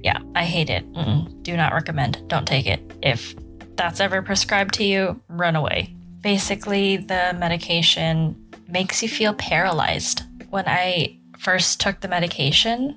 Yeah, 0.03 0.19
I 0.35 0.45
hate 0.45 0.69
it. 0.69 0.87
Mm-mm. 0.93 1.41
Do 1.41 1.57
not 1.57 1.73
recommend. 1.73 2.21
Don't 2.27 2.47
take 2.47 2.67
it. 2.67 2.79
If 3.01 3.33
that's 3.75 3.99
ever 3.99 4.21
prescribed 4.21 4.75
to 4.75 4.83
you, 4.83 5.19
run 5.27 5.55
away. 5.55 5.95
Basically, 6.21 6.97
the 6.97 7.35
medication 7.39 8.35
makes 8.67 9.01
you 9.01 9.09
feel 9.09 9.33
paralyzed. 9.33 10.21
When 10.51 10.65
I 10.67 11.17
first 11.39 11.81
took 11.81 12.01
the 12.01 12.07
medication, 12.07 12.95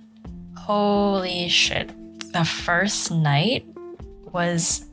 holy 0.59 1.49
shit, 1.49 1.89
the 2.35 2.45
first 2.45 3.11
night 3.11 3.65
was 4.35 4.85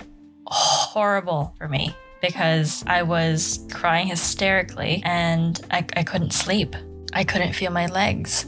horrible 0.50 1.54
for 1.58 1.68
me 1.68 1.96
because 2.22 2.84
I 2.88 3.04
was 3.04 3.66
crying 3.72 4.08
hysterically 4.08 5.02
and 5.06 5.60
I, 5.72 5.86
I 5.96 6.04
couldn't 6.04 6.34
sleep. 6.34 6.76
I 7.14 7.24
couldn't 7.24 7.54
feel 7.54 7.72
my 7.72 7.86
legs. 7.88 8.46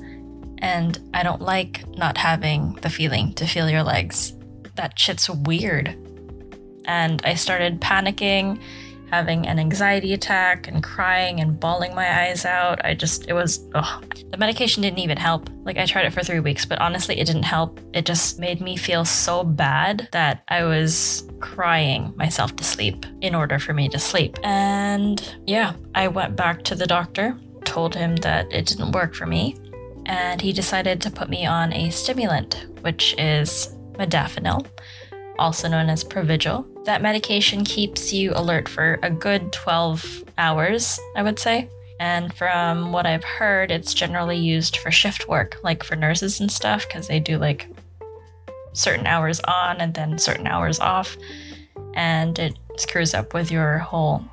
And 0.60 1.00
I 1.14 1.24
don't 1.24 1.42
like 1.42 1.88
not 1.98 2.18
having 2.18 2.74
the 2.82 2.90
feeling 2.90 3.34
to 3.34 3.48
feel 3.48 3.70
your 3.70 3.84
legs. 3.84 4.34
That 4.76 4.98
shit's 5.00 5.30
weird. 5.30 5.96
And 6.86 7.22
I 7.26 7.36
started 7.36 7.82
panicking 7.82 8.62
having 9.12 9.48
an 9.48 9.60
anxiety 9.60 10.14
attack 10.14 10.68
and 10.68 10.82
crying 10.82 11.40
and 11.40 11.60
bawling 11.60 11.94
my 11.94 12.24
eyes 12.24 12.46
out. 12.46 12.84
I 12.86 12.94
just, 12.94 13.28
it 13.28 13.34
was, 13.34 13.68
ugh. 13.76 14.06
The 14.32 14.38
medication 14.38 14.82
didn't 14.82 15.00
even 15.00 15.18
help. 15.18 15.50
Like, 15.64 15.78
I 15.78 15.86
tried 15.86 16.06
it 16.06 16.14
for 16.14 16.24
three 16.24 16.40
weeks, 16.40 16.66
but 16.66 16.80
honestly, 16.80 17.20
it 17.20 17.26
didn't 17.26 17.44
help. 17.44 17.80
It 17.94 18.06
just 18.06 18.40
made 18.40 18.62
me 18.62 18.78
feel 18.78 19.04
so 19.04 19.44
bad 19.44 20.08
that 20.12 20.44
I 20.48 20.64
was 20.64 21.28
crying 21.40 22.14
myself 22.16 22.56
to 22.56 22.64
sleep 22.64 23.06
in 23.22 23.36
order 23.36 23.60
for 23.60 23.74
me 23.74 23.90
to 23.90 24.00
sleep. 24.00 24.38
And 24.44 25.36
yeah, 25.46 25.74
I 25.94 26.08
went 26.08 26.36
back 26.36 26.64
to 26.64 26.76
the 26.76 26.88
doctor, 26.88 27.38
told 27.66 27.96
him 27.96 28.16
that 28.18 28.52
it 28.52 28.66
didn't 28.66 28.94
work 28.94 29.14
for 29.14 29.26
me, 29.26 29.58
and 30.06 30.40
he 30.40 30.54
decided 30.54 31.02
to 31.02 31.12
put 31.12 31.30
me 31.30 31.46
on 31.46 31.74
a 31.74 31.90
stimulant, 31.90 32.66
which 32.82 33.14
is 33.18 33.76
modafinil 33.94 34.66
also 35.40 35.68
known 35.68 35.90
as 35.90 36.04
Provigil. 36.04 36.66
That 36.86 37.02
medication 37.02 37.64
keeps 37.64 38.12
you 38.12 38.32
alert 38.36 38.68
for 38.68 39.00
a 39.04 39.10
good 39.10 39.52
12 39.52 40.24
hours, 40.38 41.00
I 41.16 41.24
would 41.24 41.40
say. 41.40 41.70
And 42.00 42.34
from 42.34 42.92
what 42.92 43.06
I've 43.06 43.24
heard, 43.24 43.70
it's 43.70 43.94
generally 43.94 44.38
used 44.38 44.78
for 44.78 44.90
shift 44.90 45.28
work, 45.28 45.58
like 45.64 45.84
for 45.84 45.96
nurses 45.96 46.40
and 46.40 46.52
stuff, 46.52 46.88
because 46.88 47.08
they 47.08 47.20
do 47.20 47.38
like 47.38 47.68
certain 48.74 49.06
hours 49.06 49.40
on 49.42 49.80
and 49.82 49.94
then 49.94 50.18
certain 50.18 50.48
hours 50.48 50.80
off. 50.80 51.16
And 51.94 52.38
it 52.40 52.58
screws 52.78 53.14
up 53.14 53.34
with 53.34 53.52
your 53.52 53.78
whole 53.78 54.24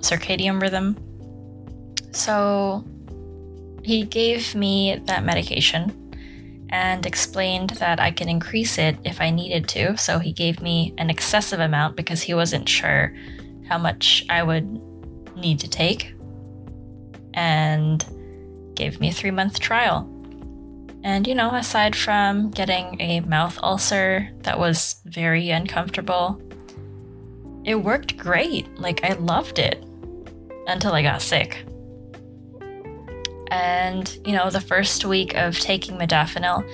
circadian 0.00 0.60
rhythm. 0.60 0.96
So 2.12 2.84
he 3.82 4.04
gave 4.04 4.54
me 4.54 5.00
that 5.06 5.24
medication 5.24 5.99
and 6.70 7.04
explained 7.04 7.70
that 7.70 8.00
I 8.00 8.10
could 8.12 8.28
increase 8.28 8.78
it 8.78 8.96
if 9.04 9.20
I 9.20 9.30
needed 9.30 9.68
to. 9.68 9.96
So 9.96 10.18
he 10.18 10.32
gave 10.32 10.62
me 10.62 10.94
an 10.98 11.10
excessive 11.10 11.60
amount 11.60 11.96
because 11.96 12.22
he 12.22 12.34
wasn't 12.34 12.68
sure 12.68 13.14
how 13.68 13.78
much 13.78 14.24
I 14.30 14.42
would 14.42 14.80
need 15.36 15.58
to 15.60 15.68
take 15.68 16.14
and 17.34 18.04
gave 18.74 19.00
me 19.00 19.08
a 19.08 19.12
three 19.12 19.30
month 19.30 19.60
trial. 19.60 20.08
And, 21.02 21.26
you 21.26 21.34
know, 21.34 21.50
aside 21.54 21.96
from 21.96 22.50
getting 22.50 23.00
a 23.00 23.20
mouth 23.20 23.58
ulcer 23.62 24.30
that 24.42 24.58
was 24.58 24.96
very 25.06 25.50
uncomfortable, 25.50 26.40
it 27.64 27.76
worked 27.76 28.16
great. 28.16 28.78
Like, 28.78 29.02
I 29.02 29.14
loved 29.14 29.58
it 29.58 29.82
until 30.66 30.92
I 30.92 31.02
got 31.02 31.22
sick. 31.22 31.64
And, 33.50 34.18
you 34.24 34.32
know, 34.32 34.50
the 34.50 34.60
first 34.60 35.04
week 35.04 35.34
of 35.34 35.58
taking 35.58 35.98
modafinil, 35.98 36.68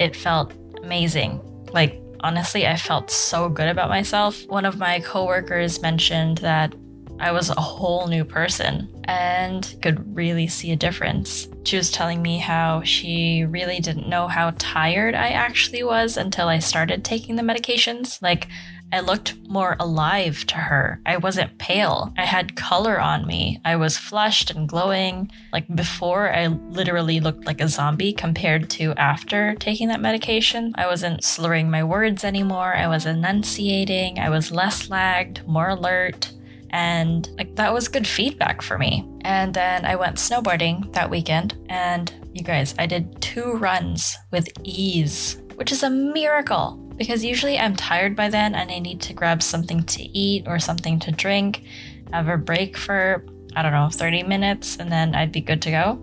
it 0.00 0.16
felt 0.16 0.52
amazing. 0.82 1.40
Like, 1.72 2.00
honestly, 2.20 2.66
I 2.66 2.76
felt 2.76 3.10
so 3.10 3.48
good 3.48 3.68
about 3.68 3.88
myself. 3.88 4.46
One 4.48 4.64
of 4.64 4.78
my 4.78 5.00
coworkers 5.00 5.82
mentioned 5.82 6.38
that 6.38 6.74
I 7.20 7.30
was 7.30 7.50
a 7.50 7.60
whole 7.60 8.08
new 8.08 8.24
person 8.24 8.88
and 9.04 9.74
could 9.82 10.16
really 10.16 10.48
see 10.48 10.72
a 10.72 10.76
difference. 10.76 11.48
She 11.64 11.76
was 11.76 11.90
telling 11.90 12.22
me 12.22 12.38
how 12.38 12.82
she 12.82 13.44
really 13.44 13.80
didn't 13.80 14.08
know 14.08 14.26
how 14.26 14.52
tired 14.58 15.14
I 15.14 15.28
actually 15.28 15.84
was 15.84 16.16
until 16.16 16.48
I 16.48 16.58
started 16.58 17.04
taking 17.04 17.36
the 17.36 17.42
medications. 17.42 18.20
Like, 18.20 18.48
I 18.94 19.00
looked 19.00 19.34
more 19.48 19.74
alive 19.80 20.46
to 20.46 20.54
her. 20.54 21.00
I 21.04 21.16
wasn't 21.16 21.58
pale. 21.58 22.14
I 22.16 22.24
had 22.24 22.54
color 22.54 23.00
on 23.00 23.26
me. 23.26 23.60
I 23.64 23.74
was 23.74 23.98
flushed 23.98 24.52
and 24.52 24.68
glowing. 24.68 25.32
Like 25.52 25.66
before, 25.74 26.32
I 26.32 26.46
literally 26.46 27.18
looked 27.18 27.44
like 27.44 27.60
a 27.60 27.66
zombie 27.66 28.12
compared 28.12 28.70
to 28.70 28.92
after 28.92 29.56
taking 29.56 29.88
that 29.88 30.00
medication. 30.00 30.72
I 30.76 30.86
wasn't 30.86 31.24
slurring 31.24 31.68
my 31.72 31.82
words 31.82 32.22
anymore. 32.22 32.72
I 32.72 32.86
was 32.86 33.04
enunciating. 33.04 34.20
I 34.20 34.30
was 34.30 34.52
less 34.52 34.88
lagged, 34.88 35.44
more 35.44 35.70
alert. 35.70 36.30
And 36.70 37.28
like 37.36 37.56
that 37.56 37.72
was 37.72 37.88
good 37.88 38.06
feedback 38.06 38.62
for 38.62 38.78
me. 38.78 39.04
And 39.22 39.52
then 39.52 39.84
I 39.84 39.96
went 39.96 40.18
snowboarding 40.18 40.92
that 40.92 41.10
weekend. 41.10 41.56
And 41.68 42.12
you 42.32 42.44
guys, 42.44 42.76
I 42.78 42.86
did 42.86 43.20
two 43.20 43.54
runs 43.54 44.16
with 44.30 44.48
ease, 44.62 45.42
which 45.56 45.72
is 45.72 45.82
a 45.82 45.90
miracle 45.90 46.83
because 46.96 47.24
usually 47.24 47.58
I'm 47.58 47.76
tired 47.76 48.14
by 48.14 48.28
then 48.28 48.54
and 48.54 48.70
I 48.70 48.78
need 48.78 49.00
to 49.02 49.12
grab 49.12 49.42
something 49.42 49.82
to 49.84 50.02
eat 50.16 50.44
or 50.46 50.58
something 50.58 50.98
to 51.00 51.12
drink, 51.12 51.64
have 52.12 52.28
a 52.28 52.36
break 52.36 52.76
for, 52.76 53.24
I 53.56 53.62
don't 53.62 53.72
know, 53.72 53.88
30 53.90 54.22
minutes, 54.24 54.76
and 54.76 54.90
then 54.90 55.14
I'd 55.14 55.32
be 55.32 55.40
good 55.40 55.62
to 55.62 55.70
go. 55.70 55.94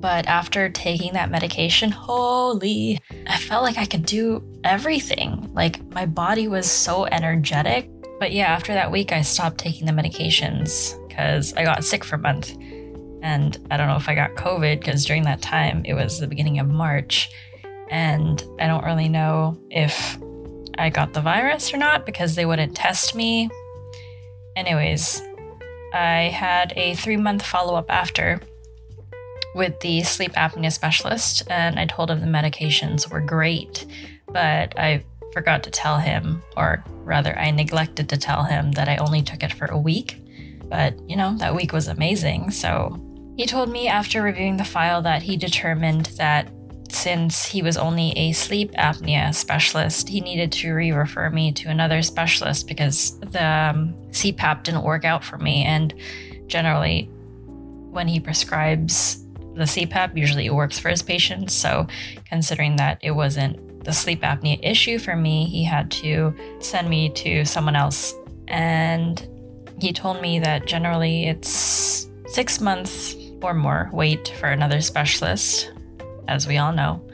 But 0.00 0.26
after 0.26 0.68
taking 0.68 1.14
that 1.14 1.30
medication, 1.30 1.90
holy, 1.90 3.00
I 3.26 3.36
felt 3.36 3.64
like 3.64 3.78
I 3.78 3.84
could 3.84 4.06
do 4.06 4.42
everything. 4.62 5.50
Like 5.54 5.84
my 5.92 6.06
body 6.06 6.46
was 6.46 6.70
so 6.70 7.06
energetic. 7.06 7.90
But 8.20 8.32
yeah, 8.32 8.46
after 8.46 8.72
that 8.74 8.92
week, 8.92 9.12
I 9.12 9.22
stopped 9.22 9.58
taking 9.58 9.86
the 9.86 9.92
medications 9.92 10.96
because 11.08 11.52
I 11.54 11.64
got 11.64 11.84
sick 11.84 12.04
for 12.04 12.14
a 12.14 12.20
month. 12.20 12.56
And 13.22 13.58
I 13.70 13.76
don't 13.76 13.88
know 13.88 13.96
if 13.96 14.08
I 14.08 14.14
got 14.14 14.36
COVID 14.36 14.78
because 14.78 15.04
during 15.04 15.24
that 15.24 15.42
time, 15.42 15.82
it 15.84 15.94
was 15.94 16.20
the 16.20 16.28
beginning 16.28 16.60
of 16.60 16.68
March. 16.68 17.28
And 17.90 18.42
I 18.60 18.68
don't 18.68 18.84
really 18.84 19.08
know 19.08 19.60
if 19.70 20.16
I 20.78 20.90
got 20.90 21.12
the 21.12 21.20
virus 21.20 21.74
or 21.74 21.76
not 21.76 22.06
because 22.06 22.34
they 22.34 22.46
wouldn't 22.46 22.76
test 22.76 23.14
me. 23.14 23.50
Anyways, 24.56 25.20
I 25.92 26.32
had 26.32 26.72
a 26.76 26.94
three 26.94 27.16
month 27.16 27.42
follow 27.42 27.74
up 27.74 27.90
after 27.90 28.40
with 29.54 29.80
the 29.80 30.02
sleep 30.02 30.32
apnea 30.32 30.72
specialist, 30.72 31.42
and 31.50 31.78
I 31.78 31.86
told 31.86 32.10
him 32.10 32.20
the 32.20 32.26
medications 32.26 33.10
were 33.10 33.20
great, 33.20 33.86
but 34.28 34.78
I 34.78 35.04
forgot 35.32 35.62
to 35.64 35.70
tell 35.70 35.98
him, 35.98 36.42
or 36.56 36.84
rather, 37.04 37.36
I 37.38 37.50
neglected 37.50 38.08
to 38.10 38.16
tell 38.16 38.44
him 38.44 38.72
that 38.72 38.88
I 38.88 38.96
only 38.96 39.22
took 39.22 39.42
it 39.42 39.52
for 39.52 39.66
a 39.66 39.78
week. 39.78 40.20
But, 40.64 40.98
you 41.08 41.16
know, 41.16 41.36
that 41.38 41.54
week 41.54 41.72
was 41.72 41.88
amazing. 41.88 42.50
So 42.50 43.00
he 43.36 43.46
told 43.46 43.70
me 43.70 43.88
after 43.88 44.22
reviewing 44.22 44.58
the 44.58 44.64
file 44.64 45.02
that 45.02 45.22
he 45.22 45.36
determined 45.36 46.06
that 46.16 46.48
since 46.90 47.44
he 47.44 47.62
was 47.62 47.76
only 47.76 48.12
a 48.12 48.32
sleep 48.32 48.72
apnea 48.72 49.34
specialist, 49.34 50.08
he 50.08 50.20
needed 50.20 50.52
to 50.52 50.72
re 50.72 50.92
refer 50.92 51.30
me 51.30 51.52
to 51.52 51.68
another 51.68 52.02
specialist 52.02 52.66
because 52.66 53.18
the 53.20 53.44
um, 53.44 53.94
CPAP 54.10 54.64
didn't 54.64 54.82
work 54.82 55.04
out 55.04 55.24
for 55.24 55.38
me. 55.38 55.64
And 55.64 55.94
generally, 56.46 57.10
when 57.90 58.08
he 58.08 58.20
prescribes 58.20 59.24
the 59.54 59.64
CPAP, 59.64 60.16
usually 60.16 60.46
it 60.46 60.54
works 60.54 60.78
for 60.78 60.88
his 60.88 61.02
patients. 61.02 61.54
So, 61.54 61.86
considering 62.26 62.76
that 62.76 62.98
it 63.02 63.12
wasn't 63.12 63.84
the 63.84 63.92
sleep 63.92 64.22
apnea 64.22 64.58
issue 64.62 64.98
for 64.98 65.16
me, 65.16 65.46
he 65.46 65.64
had 65.64 65.90
to 65.90 66.34
send 66.60 66.88
me 66.88 67.10
to 67.10 67.44
someone 67.44 67.76
else. 67.76 68.14
And 68.48 69.26
he 69.80 69.92
told 69.92 70.20
me 70.20 70.38
that 70.40 70.66
generally 70.66 71.26
it's 71.26 72.08
six 72.26 72.60
months 72.60 73.14
or 73.42 73.54
more 73.54 73.88
wait 73.92 74.28
for 74.40 74.46
another 74.46 74.80
specialist 74.80 75.70
as 76.28 76.46
we 76.46 76.58
all 76.58 76.72
know. 76.72 77.06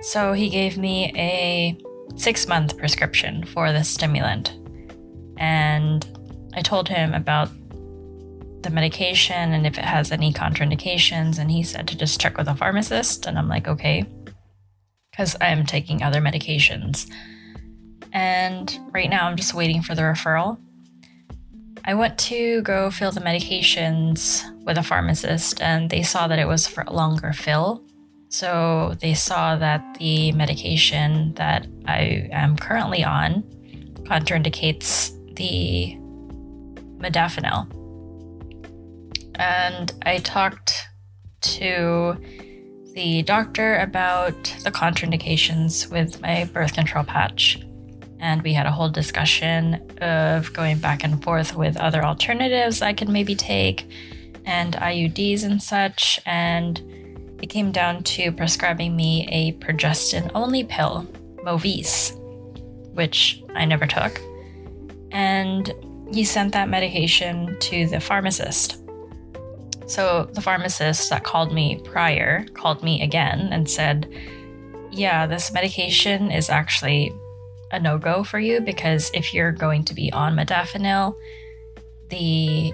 So 0.00 0.32
he 0.32 0.48
gave 0.48 0.78
me 0.78 1.12
a 1.16 1.76
six 2.16 2.46
month 2.46 2.78
prescription 2.78 3.44
for 3.44 3.72
the 3.72 3.84
stimulant. 3.84 4.56
And 5.36 6.06
I 6.54 6.62
told 6.62 6.88
him 6.88 7.14
about 7.14 7.50
the 8.62 8.70
medication 8.70 9.52
and 9.52 9.66
if 9.66 9.78
it 9.78 9.84
has 9.84 10.10
any 10.10 10.32
contraindications. 10.32 11.38
And 11.38 11.50
he 11.50 11.62
said 11.62 11.86
to 11.88 11.96
just 11.96 12.20
check 12.20 12.38
with 12.38 12.48
a 12.48 12.54
pharmacist. 12.54 13.26
And 13.26 13.38
I'm 13.38 13.48
like, 13.48 13.68
okay, 13.68 14.06
because 15.10 15.36
I 15.40 15.48
am 15.48 15.66
taking 15.66 16.02
other 16.02 16.20
medications. 16.20 17.10
And 18.12 18.78
right 18.92 19.10
now 19.10 19.26
I'm 19.26 19.36
just 19.36 19.54
waiting 19.54 19.82
for 19.82 19.94
the 19.94 20.02
referral. 20.02 20.58
I 21.84 21.94
went 21.94 22.18
to 22.18 22.62
go 22.62 22.90
fill 22.90 23.12
the 23.12 23.20
medications 23.20 24.44
with 24.64 24.76
a 24.76 24.82
pharmacist, 24.82 25.62
and 25.62 25.88
they 25.88 26.02
saw 26.02 26.28
that 26.28 26.38
it 26.38 26.46
was 26.46 26.66
for 26.66 26.84
a 26.86 26.92
longer 26.92 27.32
fill. 27.32 27.82
So 28.28 28.94
they 29.00 29.14
saw 29.14 29.56
that 29.56 29.96
the 29.98 30.32
medication 30.32 31.34
that 31.34 31.66
I 31.86 32.28
am 32.30 32.56
currently 32.56 33.02
on 33.02 33.42
contraindicates 34.04 35.12
the 35.36 35.96
modafinil. 36.98 37.74
And 39.36 39.92
I 40.04 40.18
talked 40.18 40.88
to 41.40 42.16
the 42.94 43.22
doctor 43.22 43.78
about 43.78 44.42
the 44.64 44.72
contraindications 44.72 45.90
with 45.90 46.20
my 46.20 46.44
birth 46.52 46.74
control 46.74 47.04
patch. 47.04 47.60
And 48.20 48.42
we 48.42 48.52
had 48.52 48.66
a 48.66 48.72
whole 48.72 48.88
discussion 48.88 49.96
of 50.00 50.52
going 50.52 50.78
back 50.78 51.04
and 51.04 51.22
forth 51.22 51.54
with 51.54 51.76
other 51.76 52.04
alternatives 52.04 52.82
I 52.82 52.92
could 52.92 53.08
maybe 53.08 53.36
take 53.36 53.88
and 54.44 54.74
IUDs 54.74 55.44
and 55.44 55.62
such. 55.62 56.18
And 56.26 56.82
it 57.42 57.48
came 57.48 57.72
down 57.72 58.02
to 58.02 58.32
prescribing 58.32 58.96
me 58.96 59.28
a 59.30 59.52
progestin 59.64 60.30
only 60.34 60.64
pill, 60.64 61.06
Movisse, 61.44 62.16
which 62.94 63.42
I 63.54 63.64
never 63.64 63.86
took. 63.86 64.20
And 65.12 65.72
he 66.12 66.24
sent 66.24 66.52
that 66.52 66.68
medication 66.68 67.56
to 67.60 67.86
the 67.86 68.00
pharmacist. 68.00 68.82
So 69.86 70.28
the 70.32 70.42
pharmacist 70.42 71.08
that 71.10 71.24
called 71.24 71.52
me 71.52 71.80
prior 71.84 72.44
called 72.54 72.82
me 72.82 73.02
again 73.02 73.48
and 73.52 73.70
said, 73.70 74.12
Yeah, 74.90 75.26
this 75.26 75.52
medication 75.52 76.30
is 76.30 76.50
actually 76.50 77.12
a 77.70 77.78
no 77.78 77.98
go 77.98 78.24
for 78.24 78.38
you 78.38 78.60
because 78.60 79.10
if 79.14 79.32
you're 79.32 79.52
going 79.52 79.84
to 79.84 79.94
be 79.94 80.12
on 80.12 80.36
modafinil, 80.36 81.14
the 82.08 82.72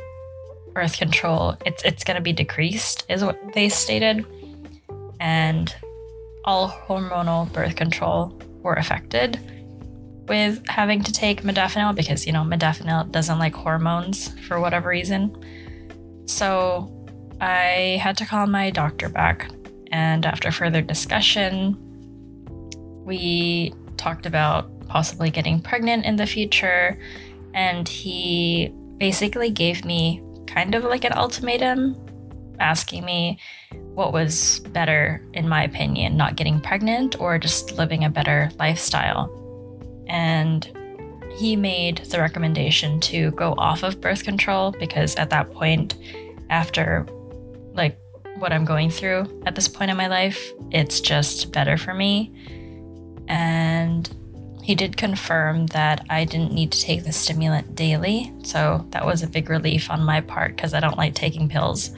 birth 0.72 0.98
control 0.98 1.57
it's 1.64 1.85
it's 1.85 2.03
going 2.03 2.16
to 2.16 2.20
be 2.20 2.33
decreased 2.33 3.05
is 3.09 3.24
what 3.24 3.38
they 3.55 3.68
stated 3.68 4.27
and 5.20 5.74
all 6.44 6.68
hormonal 6.68 7.50
birth 7.53 7.77
control 7.77 8.38
were 8.62 8.74
affected 8.74 9.38
with 10.29 10.66
having 10.68 11.03
to 11.03 11.12
take 11.12 11.42
modafinil 11.42 11.94
because 11.94 12.27
you 12.27 12.33
know 12.33 12.42
modafinil 12.42 13.11
doesn't 13.11 13.38
like 13.38 13.55
hormones 13.55 14.29
for 14.46 14.61
whatever 14.61 14.88
reason. 14.88 15.35
So 16.27 16.90
i 17.40 17.98
had 18.00 18.16
to 18.16 18.24
call 18.24 18.46
my 18.46 18.70
doctor 18.70 19.09
back 19.09 19.50
and 19.90 20.24
after 20.24 20.50
further 20.50 20.81
discussion 20.81 21.77
we 23.05 23.72
talked 23.96 24.24
about 24.24 24.70
possibly 24.87 25.31
getting 25.31 25.61
pregnant 25.61 26.05
in 26.05 26.16
the 26.16 26.27
future 26.27 26.98
and 27.55 27.88
he 27.88 28.72
basically 28.98 29.50
gave 29.50 29.85
me 29.85 30.22
kind 30.46 30.74
of 30.74 30.85
like 30.85 31.05
an 31.05 31.12
ultimatum 31.12 31.96
asking 32.60 33.04
me 33.04 33.38
what 33.94 34.12
was 34.12 34.60
better, 34.72 35.24
in 35.32 35.48
my 35.48 35.64
opinion, 35.64 36.16
not 36.16 36.36
getting 36.36 36.60
pregnant 36.60 37.20
or 37.20 37.38
just 37.38 37.72
living 37.72 38.04
a 38.04 38.10
better 38.10 38.50
lifestyle. 38.58 39.30
And 40.08 40.70
he 41.36 41.56
made 41.56 41.98
the 41.98 42.20
recommendation 42.20 43.00
to 43.00 43.32
go 43.32 43.54
off 43.58 43.82
of 43.82 44.00
birth 44.00 44.24
control 44.24 44.72
because 44.72 45.16
at 45.16 45.30
that 45.30 45.52
point, 45.52 45.96
after 46.50 47.06
like 47.72 47.98
what 48.38 48.52
I'm 48.52 48.64
going 48.64 48.90
through 48.90 49.42
at 49.46 49.54
this 49.54 49.68
point 49.68 49.90
in 49.90 49.96
my 49.96 50.06
life, 50.06 50.52
it's 50.70 51.00
just 51.00 51.52
better 51.52 51.76
for 51.76 51.94
me. 51.94 52.32
And 53.28 54.08
he 54.62 54.74
did 54.74 54.96
confirm 54.96 55.66
that 55.68 56.06
I 56.08 56.24
didn't 56.24 56.52
need 56.52 56.72
to 56.72 56.80
take 56.80 57.04
the 57.04 57.12
stimulant 57.12 57.74
daily. 57.74 58.32
So 58.44 58.86
that 58.90 59.04
was 59.04 59.22
a 59.22 59.26
big 59.26 59.50
relief 59.50 59.90
on 59.90 60.02
my 60.02 60.20
part 60.20 60.56
because 60.56 60.72
I 60.72 60.80
don't 60.80 60.96
like 60.96 61.14
taking 61.14 61.48
pills. 61.48 61.90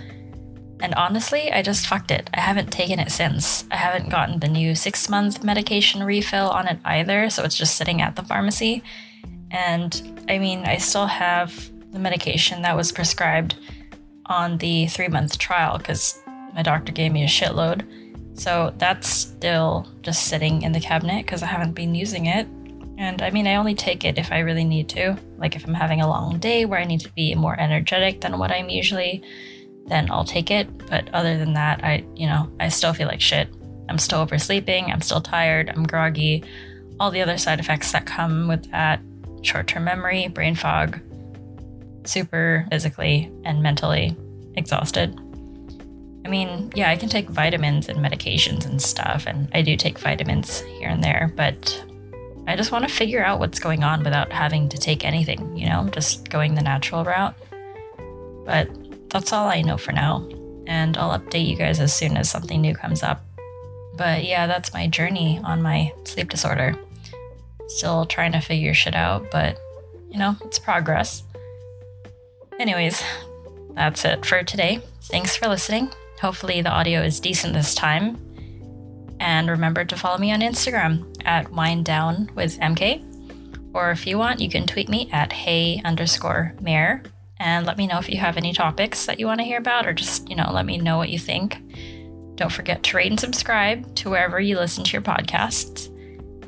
And 0.80 0.94
honestly, 0.94 1.50
I 1.50 1.62
just 1.62 1.86
fucked 1.86 2.10
it. 2.10 2.28
I 2.34 2.40
haven't 2.40 2.70
taken 2.70 2.98
it 2.98 3.10
since. 3.10 3.64
I 3.70 3.76
haven't 3.76 4.10
gotten 4.10 4.40
the 4.40 4.48
new 4.48 4.74
six 4.74 5.08
month 5.08 5.42
medication 5.42 6.02
refill 6.02 6.48
on 6.50 6.68
it 6.68 6.78
either, 6.84 7.30
so 7.30 7.44
it's 7.44 7.56
just 7.56 7.76
sitting 7.76 8.02
at 8.02 8.16
the 8.16 8.22
pharmacy. 8.22 8.82
And 9.50 10.24
I 10.28 10.38
mean, 10.38 10.64
I 10.64 10.76
still 10.76 11.06
have 11.06 11.70
the 11.92 11.98
medication 11.98 12.62
that 12.62 12.76
was 12.76 12.92
prescribed 12.92 13.56
on 14.26 14.58
the 14.58 14.86
three 14.88 15.08
month 15.08 15.38
trial 15.38 15.78
because 15.78 16.20
my 16.54 16.62
doctor 16.62 16.92
gave 16.92 17.12
me 17.12 17.24
a 17.24 17.28
shitload. 17.28 17.86
So 18.38 18.74
that's 18.76 19.08
still 19.08 19.88
just 20.02 20.24
sitting 20.24 20.62
in 20.62 20.72
the 20.72 20.80
cabinet 20.80 21.24
because 21.24 21.42
I 21.42 21.46
haven't 21.46 21.72
been 21.72 21.94
using 21.94 22.26
it. 22.26 22.46
And 22.98 23.22
I 23.22 23.30
mean, 23.30 23.46
I 23.46 23.56
only 23.56 23.74
take 23.74 24.04
it 24.04 24.18
if 24.18 24.32
I 24.32 24.40
really 24.40 24.64
need 24.64 24.88
to. 24.90 25.18
Like 25.38 25.56
if 25.56 25.66
I'm 25.66 25.74
having 25.74 26.00
a 26.00 26.08
long 26.08 26.38
day 26.38 26.64
where 26.64 26.78
I 26.78 26.84
need 26.84 27.00
to 27.00 27.12
be 27.12 27.34
more 27.34 27.58
energetic 27.58 28.20
than 28.20 28.38
what 28.38 28.50
I'm 28.50 28.68
usually 28.68 29.22
then 29.88 30.11
I'll 30.11 30.25
take 30.25 30.51
it. 30.51 30.68
But 30.88 31.12
other 31.14 31.38
than 31.38 31.55
that, 31.55 31.85
I, 31.85 32.05
you 32.14 32.27
know, 32.27 32.51
I 32.61 32.68
still 32.68 32.92
feel 32.92 33.09
like 33.09 33.20
shit. 33.20 33.49
I'm 33.88 33.99
still 33.99 34.20
oversleeping. 34.20 34.90
I'm 34.90 35.01
still 35.01 35.20
tired. 35.20 35.70
I'm 35.70 35.85
groggy. 35.85 36.44
All 36.99 37.11
the 37.11 37.22
other 37.22 37.38
side 37.38 37.61
effects 37.61 37.92
that 37.92 38.07
come 38.07 38.49
with 38.49 38.70
that 38.70 39.01
short 39.42 39.68
term 39.68 39.85
memory, 39.85 40.29
brain 40.29 40.55
fog, 40.55 41.01
super 42.05 42.66
physically 42.70 43.31
and 43.44 43.62
mentally 43.62 44.16
exhausted. 44.55 45.18
I 46.25 46.29
mean, 46.29 46.72
yeah, 46.75 46.90
I 46.90 46.96
can 46.96 47.09
take 47.09 47.29
vitamins 47.29 47.88
and 47.88 47.99
medications 47.99 48.66
and 48.66 48.83
stuff, 48.83 49.27
and 49.29 49.49
I 49.55 49.62
do 49.62 49.77
take 49.77 49.99
vitamins 49.99 50.61
here 50.61 50.88
and 50.88 51.05
there, 51.05 51.33
but 51.37 51.85
I 52.49 52.57
just 52.57 52.72
want 52.72 52.87
to 52.87 52.92
figure 52.92 53.25
out 53.25 53.38
what's 53.38 53.61
going 53.61 53.85
on 53.85 54.03
without 54.03 54.33
having 54.33 54.68
to 54.70 54.79
take 54.79 55.05
anything, 55.05 55.57
you 55.57 55.68
know, 55.68 55.88
just 55.90 56.29
going 56.29 56.55
the 56.55 56.62
natural 56.62 57.05
route. 57.05 57.35
But 58.44 58.68
that's 59.16 59.33
all 59.33 59.48
I 59.48 59.62
know 59.62 59.79
for 59.79 59.92
now. 59.92 60.29
And 60.66 60.98
I'll 60.98 61.18
update 61.18 61.48
you 61.48 61.57
guys 61.57 61.81
as 61.81 61.96
soon 61.96 62.18
as 62.18 62.29
something 62.29 62.61
new 62.61 62.74
comes 62.74 63.02
up. 63.02 63.24
But 63.96 64.24
yeah, 64.24 64.46
that's 64.46 64.74
my 64.74 64.88
journey 64.88 65.40
on 65.42 65.62
my 65.62 65.90
sleep 66.05 66.29
disorder. 66.29 66.74
Still 67.68 68.05
trying 68.05 68.33
to 68.33 68.40
figure 68.40 68.74
shit 68.74 68.94
out, 68.94 69.31
but 69.31 69.59
you 70.11 70.18
know, 70.18 70.37
it's 70.44 70.59
progress. 70.59 71.22
Anyways, 72.61 73.02
that's 73.70 74.05
it 74.05 74.26
for 74.26 74.42
today. 74.42 74.81
Thanks 75.05 75.35
for 75.35 75.48
listening. 75.48 75.90
Hopefully, 76.20 76.61
the 76.61 76.70
audio 76.70 77.00
is 77.00 77.18
decent 77.18 77.55
this 77.55 77.74
time. 77.74 78.18
And 79.18 79.48
remember 79.48 79.87
to 79.87 79.96
follow 79.96 80.18
me 80.18 80.31
on 80.31 80.40
Instagram 80.40 81.16
at 81.24 81.50
wind 81.50 81.87
down 81.87 82.31
with 82.35 82.61
MK. 82.61 83.72
Or 83.72 83.90
if 83.90 84.07
you 84.07 84.18
want, 84.18 84.40
you 84.40 84.50
can 84.50 84.66
tweet 84.66 84.90
me 84.90 85.09
at 85.11 85.33
hey 85.33 85.81
underscore 85.87 86.55
mayor 86.61 87.02
and 87.38 87.66
let 87.66 87.77
me 87.77 87.87
know 87.87 87.99
if 87.99 88.09
you 88.09 88.16
have 88.18 88.37
any 88.37 88.53
topics 88.53 89.07
that 89.07 89.20
you 89.20 89.27
want 89.27 89.40
to 89.40 89.44
hear 89.44 89.59
about 89.59 89.87
or 89.87 89.92
just, 89.92 90.29
you 90.29 90.37
know, 90.37 90.51
let 90.53 90.64
me 90.64 90.79
know 90.79 90.96
what 90.96 91.11
you 91.11 91.18
think. 91.18 91.59
Don't 92.37 92.53
forget 92.53 92.83
to 92.85 92.96
rate 92.96 93.11
and 93.11 93.20
subscribe 93.20 93.94
to 93.96 94.11
wherever 94.11 94.40
you 94.40 94.59
listen 94.59 94.85
to 94.85 94.92
your 94.92 95.03
podcasts. 95.03 95.92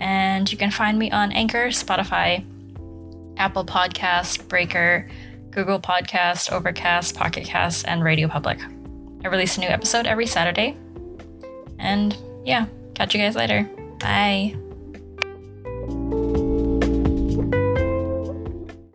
And 0.00 0.50
you 0.50 0.56
can 0.56 0.70
find 0.70 0.98
me 0.98 1.10
on 1.10 1.32
Anchor, 1.32 1.68
Spotify, 1.68 2.44
Apple 3.36 3.64
Podcast, 3.64 4.48
Breaker, 4.48 5.08
Google 5.50 5.80
Podcast, 5.80 6.52
Overcast, 6.52 7.16
Pocket 7.16 7.44
Cast, 7.44 7.86
and 7.86 8.04
Radio 8.04 8.28
Public. 8.28 8.60
I 9.24 9.28
release 9.28 9.56
a 9.56 9.60
new 9.60 9.68
episode 9.68 10.06
every 10.06 10.26
Saturday. 10.26 10.76
And 11.78 12.16
yeah, 12.44 12.66
catch 12.94 13.14
you 13.14 13.20
guys 13.20 13.34
later. 13.34 13.68
Bye. 13.98 14.56